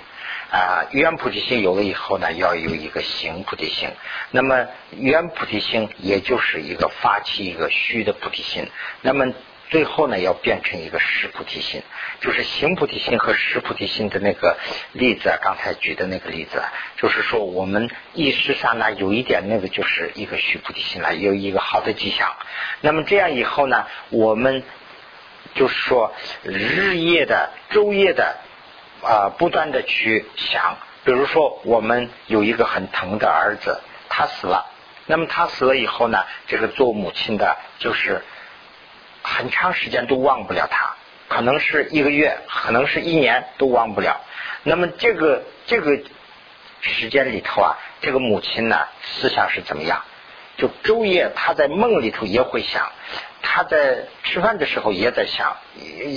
[0.49, 3.89] 啊，圆菩提心有了以后呢，要有一个行菩提心。
[4.31, 8.65] 那么圆菩提心也就是一个发起一个虚的菩提心。
[9.01, 9.33] 那么
[9.69, 11.83] 最后呢，要变成一个实菩提心，
[12.21, 14.57] 就是行菩提心和实菩提心的那个
[14.93, 16.63] 例子，刚才举的那个例子，
[16.95, 22.37] 就是说我们意识上呢有一点那个就是一个虚菩提心了，有一个好的迹象。
[22.79, 24.63] 那么这样以后呢，我们。
[25.55, 28.37] 就是说，日夜的、昼夜的
[29.01, 30.77] 啊，不断的去想。
[31.03, 33.79] 比如说，我们有一个很疼的儿子，
[34.09, 34.65] 他死了。
[35.05, 38.21] 那么他死了以后呢，这个做母亲的，就是
[39.23, 40.95] 很长时间都忘不了他，
[41.27, 44.21] 可能是一个月，可能是一年都忘不了。
[44.63, 45.97] 那么这个这个
[46.81, 50.03] 时间里头啊，这个母亲呢，思想是怎么样？
[50.59, 52.91] 就昼夜他在梦里头也会想。
[53.41, 55.57] 他在吃饭的时候也在想，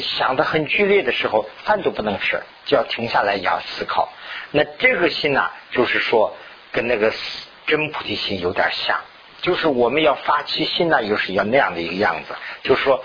[0.03, 4.13] 想的很剧烈的时候，饭都不能吃，就要停下来也要思考。
[4.51, 6.37] 那这个心呢，就是说
[6.73, 7.11] 跟那个
[7.67, 9.01] 真菩提心有点像，
[9.41, 12.35] 就是我们要发起心呢，又是要那样的一个样子。
[12.65, 13.03] 就是说，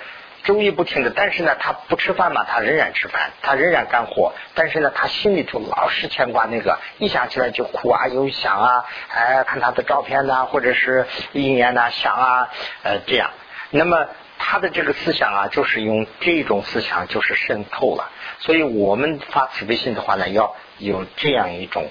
[0.48, 12.50] 周一不停的，但是呢，他不吃饭嘛，他仍然吃饭，他仍然干活，但是呢，他心里头老是牵挂那个，一想起来就哭啊，又想啊，哎，看他的照片呐，或者是意念呐，想啊，
[12.84, 13.32] 呃，这样。
[13.72, 14.08] 那么
[14.40, 18.10] 他的这个思想啊，就是用这种思想就是渗透了。
[18.40, 21.90] 所以我们发慈悲心的话呢，要有这样一种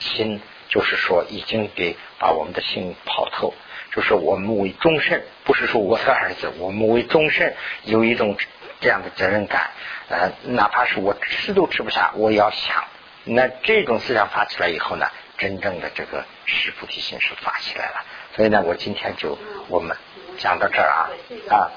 [0.00, 3.54] 心，就是说已经给把我们的心跑透，
[3.96, 8.36] 就是我们为终身，不是说我的儿子，我们为终身有一种
[8.80, 9.70] 这样的责任感。
[10.08, 12.84] 呃，哪怕是我吃都吃不下，我要想。
[13.24, 15.06] 那这种思想发起来以后呢，
[15.38, 18.04] 真正的这个师菩提心是发起来了。
[18.36, 19.38] 所以呢，我今天就
[19.68, 19.96] 我们。
[20.38, 21.08] 讲到这儿啊
[21.48, 21.70] 啊。